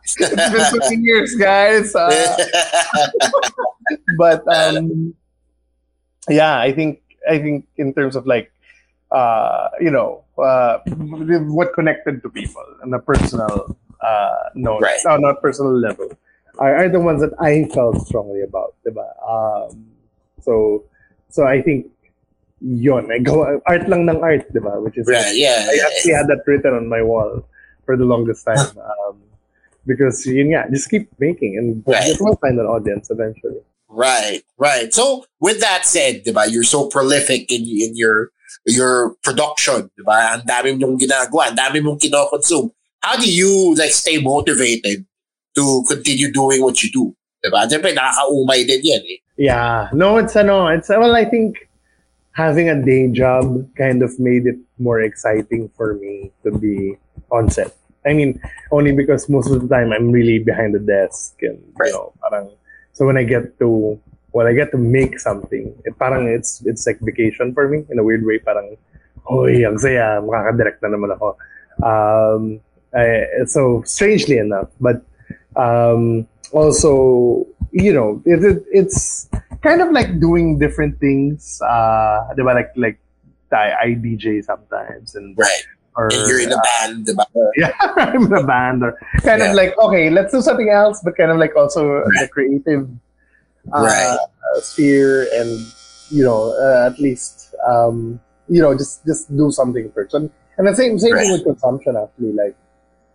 it's 0.03 0.17
been 0.17 0.81
15 0.81 1.05
years, 1.05 1.35
guys. 1.35 1.95
Uh, 1.95 2.37
but 4.17 4.43
um, 4.49 5.15
yeah, 6.29 6.59
I 6.59 6.73
think 6.73 7.03
I 7.29 7.39
think 7.39 7.67
in 7.77 7.93
terms 7.93 8.17
of 8.17 8.27
like, 8.27 8.51
uh, 9.11 9.69
you 9.81 9.91
know, 9.91 10.25
uh, 10.39 10.79
what 11.51 11.75
connected 11.75 12.23
to 12.23 12.29
people 12.31 12.65
on 12.83 12.93
a 12.95 12.99
personal 12.99 13.77
uh, 14.01 14.37
note, 14.55 14.81
Right. 14.83 15.05
on 15.07 15.25
a 15.25 15.35
personal 15.35 15.73
level, 15.77 16.09
are, 16.59 16.77
are 16.77 16.89
the 16.89 17.01
ones 17.01 17.21
that 17.21 17.35
I 17.41 17.65
felt 17.75 18.07
strongly 18.07 18.43
about, 18.43 18.75
diba? 18.87 19.07
Um, 19.23 19.87
so, 20.41 20.85
so 21.29 21.47
I 21.47 21.63
think 21.63 21.87
yon, 22.61 23.11
I 23.13 23.19
go 23.19 23.61
art 23.67 23.89
lang 23.89 24.09
ng 24.09 24.23
art, 24.23 24.53
diba? 24.53 24.83
Which 24.83 24.99
is 24.99 25.07
right, 25.07 25.35
yeah. 25.35 25.67
I 25.71 25.79
actually 25.87 26.15
had 26.15 26.27
that 26.29 26.43
written 26.47 26.75
on 26.75 26.89
my 26.89 27.03
wall 27.03 27.45
for 27.85 27.97
the 27.97 28.05
longest 28.05 28.45
time. 28.45 28.59
Um, 28.79 29.23
because 29.87 30.27
yun 30.27 30.51
nga, 30.53 30.67
just 30.71 30.91
keep 30.91 31.09
making 31.19 31.57
and 31.57 31.83
Right. 31.87 32.07
it 32.09 32.21
will 32.21 32.37
find 32.37 32.59
an 32.61 32.67
audience 32.67 33.11
eventually. 33.11 33.63
Right, 33.89 34.43
right. 34.59 34.93
So 34.93 35.25
with 35.41 35.61
that 35.61 35.87
said, 35.87 36.23
you're 36.27 36.63
so 36.63 36.89
prolific 36.89 37.51
in 37.51 37.63
in 37.65 37.97
your 37.97 38.31
your 38.67 39.17
production, 39.23 39.91
'di 39.97 40.03
ba? 40.05 40.37
Ang 40.39 40.45
dami 40.45 40.77
mong 40.77 40.97
ginagawa, 41.01 41.51
ang 41.53 41.59
dami 41.59 41.79
mong 41.81 41.99
kinokonsume. 42.01 42.71
How 43.01 43.15
do 43.15 43.29
you 43.31 43.75
like 43.79 43.95
stay 43.95 44.19
motivated 44.19 45.07
to 45.55 45.85
continue 45.87 46.33
doing 46.33 46.63
what 46.63 46.83
you 46.83 46.91
do? 46.91 47.15
'Di 47.43 47.49
ba? 47.51 47.65
Siyempre, 47.71 47.95
nakakaumay 47.95 48.67
din 48.67 48.83
yan 48.83 49.03
eh. 49.07 49.19
Yeah. 49.39 49.87
No, 49.95 50.19
it's 50.19 50.35
ano, 50.35 50.67
it's 50.67 50.91
well 50.91 51.15
I 51.15 51.25
think 51.25 51.71
having 52.35 52.71
a 52.71 52.79
day 52.79 53.07
job 53.11 53.67
kind 53.79 54.03
of 54.03 54.15
made 54.19 54.47
it 54.47 54.59
more 54.79 55.03
exciting 55.03 55.71
for 55.79 55.95
me 55.95 56.31
to 56.43 56.51
be 56.55 56.99
on 57.31 57.51
set. 57.51 57.75
I 58.07 58.15
mean, 58.15 58.39
only 58.71 58.95
because 58.95 59.29
most 59.29 59.51
of 59.51 59.63
the 59.63 59.69
time 59.71 59.93
I'm 59.93 60.11
really 60.11 60.39
behind 60.39 60.75
the 60.75 60.83
desk 60.83 61.39
and 61.43 61.59
Right. 61.79 61.91
you 61.91 61.99
know, 61.99 62.15
parang 62.23 62.51
so 62.95 63.07
when 63.07 63.19
I 63.19 63.23
get 63.23 63.59
to 63.63 63.99
when 64.33 64.47
I 64.47 64.53
get 64.53 64.71
to 64.73 64.79
make 64.79 65.19
something, 65.19 65.75
it 65.85 65.99
parang 65.99 66.29
it's 66.29 66.63
it's 66.67 66.87
like 66.87 67.01
vacation 67.01 67.55
for 67.55 67.69
me 67.69 67.85
in 67.91 67.99
a 67.99 68.05
weird 68.05 68.25
way. 68.25 68.39
Parang, 68.39 68.77
hoy, 69.25 69.65
ang 69.65 69.79
saya, 69.79 70.21
makakadirect 70.21 70.81
na 70.85 70.89
naman 70.93 71.11
ako. 71.17 71.37
Um, 71.81 72.61
I, 72.95 73.25
so 73.47 73.83
strangely 73.85 74.39
enough, 74.39 74.69
but 74.81 75.05
um, 75.57 76.27
also, 76.53 77.47
you 77.73 77.93
know, 77.93 78.23
it, 78.25 78.43
it, 78.45 78.65
it's 78.73 79.29
kind 79.63 79.81
of 79.83 79.93
like 79.93 80.21
doing 80.21 80.59
different 80.59 80.99
things. 81.01 81.61
Uh, 81.65 82.29
diba? 82.37 82.55
Like 82.55 82.73
like 82.77 82.99
I, 83.53 83.73
I 83.73 83.87
DJ 83.97 84.45
sometimes 84.45 85.15
and 85.15 85.37
Right. 85.37 85.65
or 85.97 86.09
And 86.13 86.29
you're 86.29 86.41
in 86.47 86.53
a 86.53 86.57
uh, 86.57 86.63
band, 86.63 87.07
'di 87.07 87.13
ba? 87.17 87.25
yeah, 87.59 87.73
I'm 87.99 88.29
in 88.29 88.33
a 88.33 88.45
band 88.47 88.85
or 88.85 88.95
kind 89.27 89.41
Yeah. 89.43 89.51
of 89.51 89.57
like 89.59 89.75
okay, 89.83 90.09
let's 90.11 90.31
do 90.33 90.41
something 90.41 90.71
else, 90.71 91.01
but 91.03 91.17
kind 91.17 91.33
of 91.33 91.39
like 91.43 91.57
also 91.57 92.05
the 92.23 92.29
creative 92.31 92.87
Right. 93.73 94.17
uh, 94.17 94.61
sphere 94.61 95.29
and 95.35 95.51
you 96.11 96.25
know 96.25 96.57
uh, 96.57 96.87
at 96.87 96.99
least 96.99 97.55
um, 97.67 98.21
you 98.49 98.63
know 98.63 98.77
just 98.77 99.05
just 99.05 99.29
do 99.37 99.51
something 99.51 99.91
first 99.93 100.15
and 100.15 100.31
and 100.57 100.67
the 100.67 100.75
same 100.75 100.99
same 100.99 101.15
thing 101.15 101.33
with 101.33 101.45
consumption 101.45 101.97
actually 101.97 102.33
like 102.33 102.57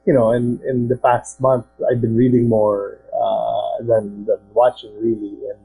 you 0.05 0.13
know, 0.13 0.31
in, 0.31 0.59
in 0.67 0.87
the 0.87 0.97
past 0.97 1.39
month, 1.39 1.65
I've 1.89 2.01
been 2.01 2.15
reading 2.15 2.49
more 2.49 2.99
uh, 3.15 3.83
than, 3.83 4.25
than 4.25 4.39
watching, 4.53 4.93
really. 5.01 5.37
And, 5.49 5.59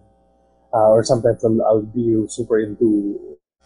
uh, 0.73 0.89
or 0.91 1.03
sometimes 1.03 1.45
I'll, 1.45 1.63
I'll 1.65 1.83
be 1.83 2.25
super 2.29 2.59
into, 2.59 3.19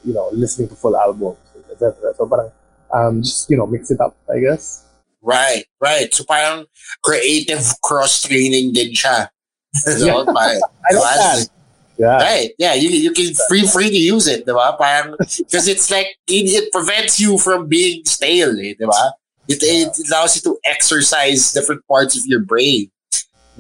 you 0.05 0.15
know, 0.15 0.31
listening 0.33 0.69
to 0.69 0.75
full 0.75 0.97
albums, 0.97 1.39
etc. 1.71 2.15
So 2.17 2.27
parang, 2.27 2.53
um, 2.93 3.23
just, 3.23 3.51
you 3.51 3.57
know, 3.57 3.67
mix 3.67 3.91
it 3.91 4.01
up, 4.01 4.17
I 4.33 4.41
guess. 4.41 4.87
Right, 5.21 5.65
right. 5.81 6.13
So 6.13 6.25
parang 6.25 6.67
creative 7.05 7.65
cross-training 7.83 8.73
din 8.73 8.93
siya. 8.93 9.29
So, 9.75 10.07
Yeah. 10.07 10.25
parang, 10.27 10.61
I 10.91 10.95
like 10.95 11.17
that. 11.17 11.49
Yeah. 11.99 12.17
Right. 12.17 12.51
Yeah, 12.59 12.75
you, 12.75 12.89
you 12.89 13.13
can 13.13 13.33
free 13.49 13.67
free 13.67 13.91
to 13.91 13.97
use 13.97 14.27
it, 14.27 14.47
diba? 14.47 14.77
Parang 14.79 15.15
because 15.19 15.69
it's 15.69 15.91
like 15.91 16.07
it, 16.27 16.49
it 16.51 16.73
prevents 16.73 17.21
you 17.21 17.39
from 17.39 17.69
being 17.69 18.05
stale, 18.05 18.59
eh, 18.59 18.75
diba? 18.81 19.13
It, 19.49 19.59
it 19.63 19.93
allows 20.11 20.35
you 20.37 20.43
to 20.43 20.59
exercise 20.65 21.53
different 21.53 21.87
parts 21.87 22.17
of 22.17 22.25
your 22.27 22.41
brain. 22.41 22.91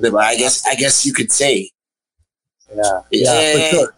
Diba? 0.00 0.20
I 0.22 0.36
guess 0.36 0.64
I 0.66 0.74
guess 0.74 1.04
you 1.04 1.12
could 1.12 1.30
say. 1.30 1.70
Yeah. 2.74 3.00
Yeah, 3.10 3.52
for 3.52 3.58
Yeah. 3.58 3.70
sure. 3.70 3.94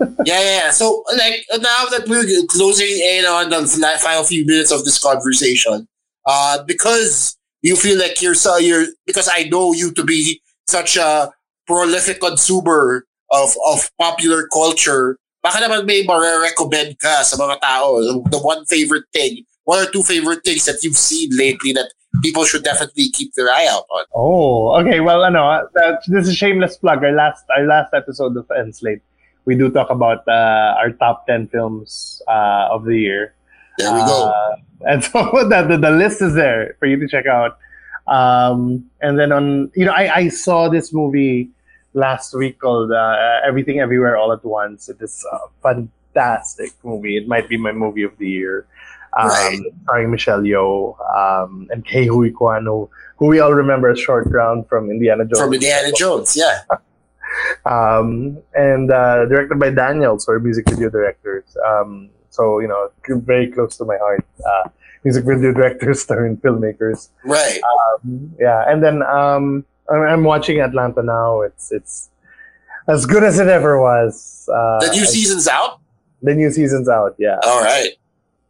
Yeah, 0.00 0.06
yeah. 0.26 0.58
yeah. 0.64 0.70
So 0.70 1.02
like 1.16 1.42
now 1.58 1.86
that 1.90 2.04
we're 2.06 2.24
closing 2.46 2.86
in 2.86 3.24
on 3.24 3.50
the 3.50 3.66
final 4.00 4.22
few 4.24 4.44
minutes 4.46 4.70
of 4.70 4.84
this 4.84 4.98
conversation, 5.02 5.88
uh, 6.26 6.62
because 6.64 7.36
you 7.62 7.74
feel 7.74 7.98
like 7.98 8.20
you're 8.22 8.34
so 8.36 8.58
you're 8.58 8.86
because 9.06 9.28
I 9.32 9.44
know 9.44 9.72
you 9.72 9.90
to 9.94 10.04
be 10.04 10.40
such 10.68 10.96
a 10.96 11.32
prolific 11.66 12.20
consumer 12.20 13.06
of 13.30 13.56
of 13.66 13.90
popular 13.98 14.46
culture. 14.48 15.16
Baka 15.42 15.64
naman 15.64 15.86
may 15.86 16.04
recommend 16.04 16.98
ka 16.98 17.22
sa 17.22 17.36
mga 17.38 17.60
tao 17.60 17.96
the 18.28 18.40
one 18.40 18.64
favorite 18.66 19.06
thing, 19.12 19.44
one 19.64 19.80
or 19.80 19.88
two 19.88 20.02
favorite 20.02 20.44
things 20.44 20.64
that 20.64 20.82
you've 20.82 20.98
seen 20.98 21.30
lately 21.36 21.72
that 21.72 21.88
people 22.22 22.44
should 22.44 22.64
definitely 22.64 23.08
keep 23.10 23.32
their 23.34 23.50
eye 23.50 23.66
out 23.68 23.84
on. 23.90 24.04
Oh, 24.14 24.74
okay. 24.80 25.00
Well, 25.00 25.24
ano, 25.24 25.68
that, 25.74 26.02
this 26.08 26.26
is 26.26 26.30
a 26.30 26.34
shameless 26.34 26.76
plug. 26.76 27.04
Our 27.04 27.12
last, 27.12 27.44
our 27.56 27.64
last 27.66 27.94
episode 27.94 28.36
of 28.36 28.50
Enslate, 28.50 29.02
we 29.44 29.54
do 29.54 29.70
talk 29.70 29.90
about 29.90 30.26
uh, 30.26 30.74
our 30.78 30.90
top 30.90 31.26
ten 31.26 31.48
films 31.48 32.22
uh, 32.26 32.68
of 32.70 32.84
the 32.84 32.98
year. 32.98 33.34
There 33.78 33.92
we 33.92 34.00
go. 34.00 34.32
Uh, 34.32 34.56
and 34.90 35.04
so 35.06 35.30
the, 35.32 35.66
the 35.68 35.76
the 35.78 35.90
list 35.90 36.22
is 36.22 36.34
there 36.34 36.76
for 36.78 36.86
you 36.86 36.98
to 36.98 37.08
check 37.08 37.26
out. 37.26 37.58
Um, 38.08 38.88
and 39.00 39.18
then 39.18 39.32
on, 39.32 39.70
you 39.74 39.84
know, 39.84 39.92
I, 39.92 40.14
I 40.14 40.28
saw 40.28 40.68
this 40.68 40.92
movie 40.92 41.50
last 41.94 42.34
week 42.34 42.58
called 42.58 42.92
uh, 42.92 43.40
Everything 43.44 43.80
Everywhere 43.80 44.16
All 44.16 44.32
at 44.32 44.44
Once. 44.44 44.88
It 44.88 45.00
is 45.00 45.24
a 45.32 45.38
fantastic 45.62 46.72
movie. 46.82 47.16
It 47.16 47.28
might 47.28 47.48
be 47.48 47.56
my 47.56 47.72
movie 47.72 48.02
of 48.02 48.16
the 48.18 48.28
year. 48.28 48.66
Um, 49.18 49.28
Right. 49.28 49.58
starring 49.84 50.10
Michelle 50.10 50.42
Yeoh 50.42 50.94
um, 51.16 51.66
and 51.70 51.84
Ke 51.84 52.08
Huy 52.08 52.30
Quan, 52.30 52.64
who, 52.66 52.90
who 53.16 53.26
we 53.26 53.40
all 53.40 53.54
remember 53.54 53.88
as 53.88 53.98
Short 53.98 54.26
Round 54.30 54.68
from 54.68 54.90
Indiana 54.90 55.24
Jones. 55.24 55.40
From 55.40 55.54
Indiana 55.54 55.92
Jones, 55.96 56.36
yeah. 56.36 56.60
Um, 57.66 58.38
and 58.54 58.90
uh, 58.90 59.26
directed 59.26 59.58
by 59.58 59.70
Daniels, 59.70 60.26
or 60.28 60.40
music 60.40 60.68
video 60.68 60.88
directors. 60.88 61.44
Um, 61.66 62.08
so, 62.30 62.58
you 62.58 62.68
know, 62.68 62.90
very 63.06 63.50
close 63.50 63.76
to 63.76 63.84
my 63.84 63.96
heart. 63.98 64.24
Uh, 64.44 64.68
music 65.04 65.24
video 65.24 65.52
directors 65.52 66.04
turned 66.10 66.40
filmmakers. 66.42 67.08
Right. 67.24 67.60
Yeah, 68.38 68.64
and 68.68 68.82
then 68.82 69.02
um, 69.02 69.64
I'm, 69.90 70.02
I'm 70.02 70.24
watching 70.24 70.60
Atlanta 70.60 71.02
now. 71.02 71.40
It's 71.42 71.72
it's 71.72 72.10
as 72.86 73.06
good 73.06 73.24
as 73.24 73.38
it 73.38 73.48
ever 73.48 73.80
was. 73.80 74.48
Uh, 74.52 74.80
The 74.80 74.90
new 74.92 75.04
season's 75.04 75.48
out? 75.48 75.80
the 76.22 76.34
new 76.34 76.50
season's 76.50 76.88
out. 76.88 77.14
Yeah, 77.18 77.38
All 77.44 77.60
right. 77.62 77.90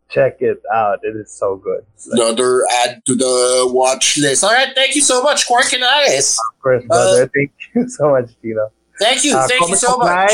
check 0.08 0.40
it 0.40 0.62
out. 0.72 1.00
It 1.02 1.16
is 1.16 1.30
so 1.30 1.56
good. 1.56 1.84
Like, 2.06 2.20
Another 2.20 2.62
add 2.84 3.04
to 3.06 3.14
the 3.14 3.68
watch 3.72 4.16
list. 4.16 4.42
All 4.44 4.52
right. 4.52 4.72
Thank 4.74 4.94
you 4.94 5.02
so 5.02 5.22
much, 5.22 5.46
Quark 5.46 5.64
Henares. 5.66 6.37
of 6.54 6.62
course, 6.62 6.84
brother. 6.87 7.28
Thank 7.34 7.52
you 7.74 7.88
so 7.88 8.11
much, 8.11 8.30
Chino. 8.40 8.70
Thank 8.98 9.24
you. 9.24 9.37
Uh, 9.37 9.46
Thank 9.46 9.68
you 9.68 9.76
so 9.76 9.96
much. 9.98 10.32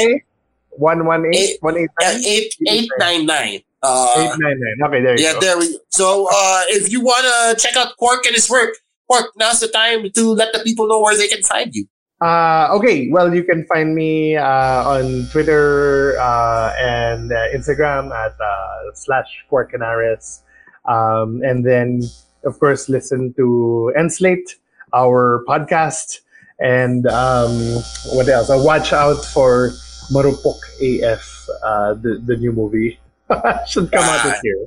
One 0.71 1.07
one 1.07 1.25
eight 1.35 1.59
one 1.61 1.77
eight 1.77 1.91
eight 2.27 2.55
eight 2.69 2.91
nine 2.99 3.27
nine. 3.27 3.61
Uh, 3.85 4.15
eight 4.19 4.33
nine 4.41 4.57
nine. 4.59 4.89
Okay, 4.89 5.03
there 5.03 5.17
you 5.19 5.25
yeah, 5.25 5.35
go. 5.35 5.41
there 5.41 5.59
we. 5.59 5.79
So, 5.91 6.27
uh, 6.33 6.63
if 6.69 6.91
you 6.91 7.01
wanna 7.05 7.55
check 7.59 7.77
out 7.77 7.97
Quark 7.99 8.25
and 8.27 8.35
his 8.35 8.49
work, 8.49 8.75
Quark, 9.09 9.33
now's 9.37 9.61
the 9.61 9.69
time 9.69 10.11
to 10.11 10.33
let 10.33 10.53
the 10.53 10.61
people 10.61 10.89
know 10.89 11.01
where 11.01 11.17
they 11.17 11.29
can 11.29 11.43
find 11.43 11.75
you. 11.75 11.87
Uh, 12.21 12.69
okay, 12.73 13.09
well, 13.11 13.35
you 13.35 13.45
can 13.45 13.67
find 13.67 13.95
me 13.95 14.37
uh, 14.37 14.89
on 14.89 15.27
Twitter 15.31 16.17
uh, 16.19 16.73
and 16.81 17.33
uh, 17.33 17.53
Instagram 17.55 18.15
at 18.15 18.33
uh, 18.41 18.95
slash 18.95 19.45
Quarkhenares. 19.51 20.41
Um, 20.89 21.43
and 21.43 21.67
then, 21.67 22.03
of 22.45 22.59
course, 22.61 22.89
listen 22.89 23.35
to 23.37 23.93
Enslate, 23.99 24.57
our 24.95 25.45
podcast. 25.47 26.21
And 26.61 27.07
um, 27.09 27.83
what 28.15 28.29
else? 28.29 28.49
Uh, 28.49 28.63
watch 28.65 28.93
out 28.93 29.25
for 29.25 29.71
Marupok 30.13 30.61
AF, 30.81 31.49
uh, 31.63 31.95
the, 31.95 32.23
the 32.25 32.37
new 32.37 32.53
movie. 32.53 32.99
Should 33.69 33.91
come 33.93 34.05
out 34.05 34.25
this 34.25 34.41
year. 34.45 34.67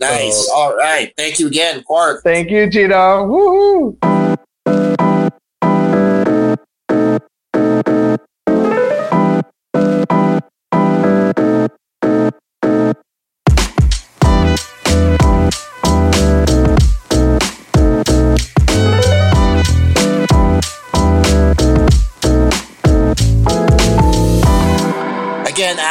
Nice. 0.00 0.46
So- 0.46 0.54
All 0.54 0.76
right. 0.76 1.12
Thank 1.16 1.38
you 1.40 1.46
again, 1.48 1.82
Quark. 1.82 2.22
Thank 2.22 2.50
you, 2.50 2.70
Chino. 2.70 3.26
Woohoo! 3.26 4.17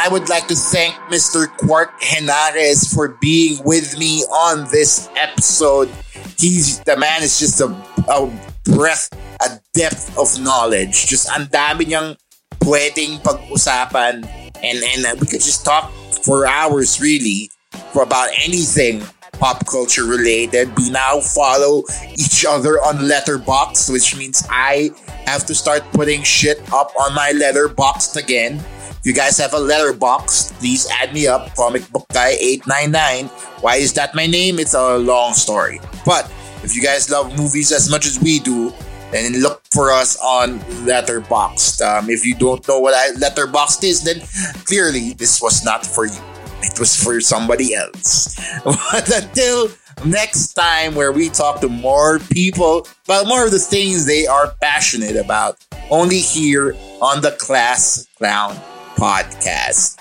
I 0.08 0.10
would 0.10 0.30
like 0.30 0.48
to 0.48 0.54
thank 0.54 0.94
Mr. 1.12 1.54
Quark 1.58 2.00
Henares 2.00 2.94
for 2.94 3.18
being 3.20 3.62
with 3.62 3.98
me 3.98 4.22
on 4.32 4.64
this 4.70 5.10
episode. 5.14 5.90
He's 6.38 6.80
the 6.80 6.96
man 6.96 7.22
is 7.22 7.38
just 7.38 7.60
a, 7.60 7.66
a 8.08 8.32
breath, 8.64 9.12
a 9.44 9.60
depth 9.74 10.16
of 10.16 10.40
knowledge. 10.40 11.04
Just 11.12 11.28
ang 11.28 11.52
dami 11.52 11.92
niyang 11.92 12.16
pwedeng 12.64 13.20
pag-usapan 13.20 14.24
and 14.64 14.78
and 14.80 15.04
uh, 15.04 15.12
we 15.20 15.28
could 15.28 15.44
just 15.44 15.68
talk 15.68 15.92
for 16.24 16.48
hours 16.48 17.04
really 17.04 17.52
for 17.92 18.00
about 18.00 18.32
anything 18.40 19.04
pop 19.36 19.60
culture 19.68 20.08
related. 20.08 20.72
We 20.80 20.88
now 20.88 21.20
follow 21.20 21.84
each 22.16 22.48
other 22.48 22.80
on 22.80 23.04
Letterboxd, 23.04 23.92
which 23.92 24.16
means 24.16 24.40
I 24.48 24.88
have 25.28 25.44
to 25.52 25.54
start 25.54 25.84
putting 25.92 26.24
shit 26.24 26.64
up 26.72 26.96
on 26.96 27.12
my 27.12 27.36
Letterboxd 27.36 28.16
again. 28.16 28.64
You 29.08 29.14
guys 29.14 29.38
have 29.38 29.54
a 29.54 29.56
Letterboxd, 29.56 30.58
please 30.58 30.86
add 30.90 31.14
me 31.14 31.26
up, 31.26 31.56
Comic 31.56 31.90
Book 31.90 32.06
Guy 32.12 32.36
899. 32.38 33.28
Why 33.62 33.76
is 33.76 33.94
that 33.94 34.14
my 34.14 34.26
name? 34.26 34.58
It's 34.58 34.74
a 34.74 34.98
long 34.98 35.32
story. 35.32 35.80
But 36.04 36.30
if 36.62 36.76
you 36.76 36.82
guys 36.82 37.08
love 37.08 37.34
movies 37.34 37.72
as 37.72 37.90
much 37.90 38.04
as 38.04 38.20
we 38.20 38.38
do, 38.38 38.70
then 39.10 39.40
look 39.40 39.62
for 39.72 39.90
us 39.90 40.18
on 40.18 40.58
Letterboxd. 40.84 41.80
Um, 41.80 42.10
if 42.10 42.26
you 42.26 42.34
don't 42.34 42.68
know 42.68 42.80
what 42.80 42.92
I, 42.92 43.16
Letterboxd 43.18 43.82
is, 43.84 44.04
then 44.04 44.20
clearly 44.66 45.14
this 45.14 45.40
was 45.40 45.64
not 45.64 45.86
for 45.86 46.04
you. 46.04 46.20
It 46.60 46.78
was 46.78 46.94
for 46.94 47.18
somebody 47.22 47.74
else. 47.74 48.38
But 48.62 49.10
until 49.10 49.70
next 50.04 50.52
time, 50.52 50.94
where 50.94 51.12
we 51.12 51.30
talk 51.30 51.62
to 51.62 51.70
more 51.70 52.18
people 52.18 52.86
about 53.06 53.26
more 53.26 53.46
of 53.46 53.52
the 53.52 53.58
things 53.58 54.04
they 54.04 54.26
are 54.26 54.52
passionate 54.60 55.16
about, 55.16 55.56
only 55.88 56.18
here 56.18 56.76
on 57.00 57.22
the 57.22 57.30
Class 57.30 58.06
Clown 58.18 58.54
Podcast. 58.98 59.96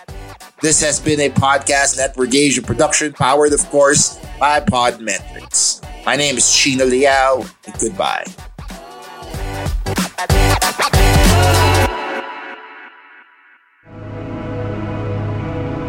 This 0.59 0.81
has 0.81 0.99
been 0.99 1.19
a 1.19 1.29
Podcast 1.29 1.97
Network 1.97 2.33
Asia 2.33 2.63
production, 2.63 3.13
powered, 3.13 3.53
of 3.53 3.63
course, 3.69 4.19
by 4.39 4.59
Podmetrics. 4.59 5.85
My 6.03 6.15
name 6.15 6.35
is 6.35 6.51
Chino 6.51 6.83
Liao, 6.83 7.45
and 7.67 7.79
goodbye. 7.79 8.25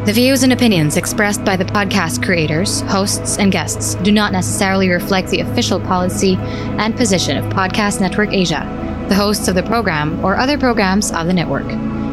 The 0.04 0.12
views 0.12 0.42
and 0.42 0.52
opinions 0.52 0.98
expressed 0.98 1.42
by 1.46 1.56
the 1.56 1.64
podcast 1.64 2.22
creators, 2.22 2.82
hosts, 2.82 3.38
and 3.38 3.50
guests 3.50 3.94
do 3.94 4.12
not 4.12 4.32
necessarily 4.32 4.90
reflect 4.90 5.30
the 5.30 5.40
official 5.40 5.80
policy 5.80 6.36
and 6.36 6.94
position 6.94 7.38
of 7.38 7.50
Podcast 7.54 8.02
Network 8.02 8.34
Asia, 8.34 9.06
the 9.08 9.14
hosts 9.14 9.48
of 9.48 9.54
the 9.54 9.62
program, 9.62 10.22
or 10.22 10.36
other 10.36 10.58
programs 10.58 11.10
of 11.12 11.26
the 11.26 11.32
network. 11.32 11.97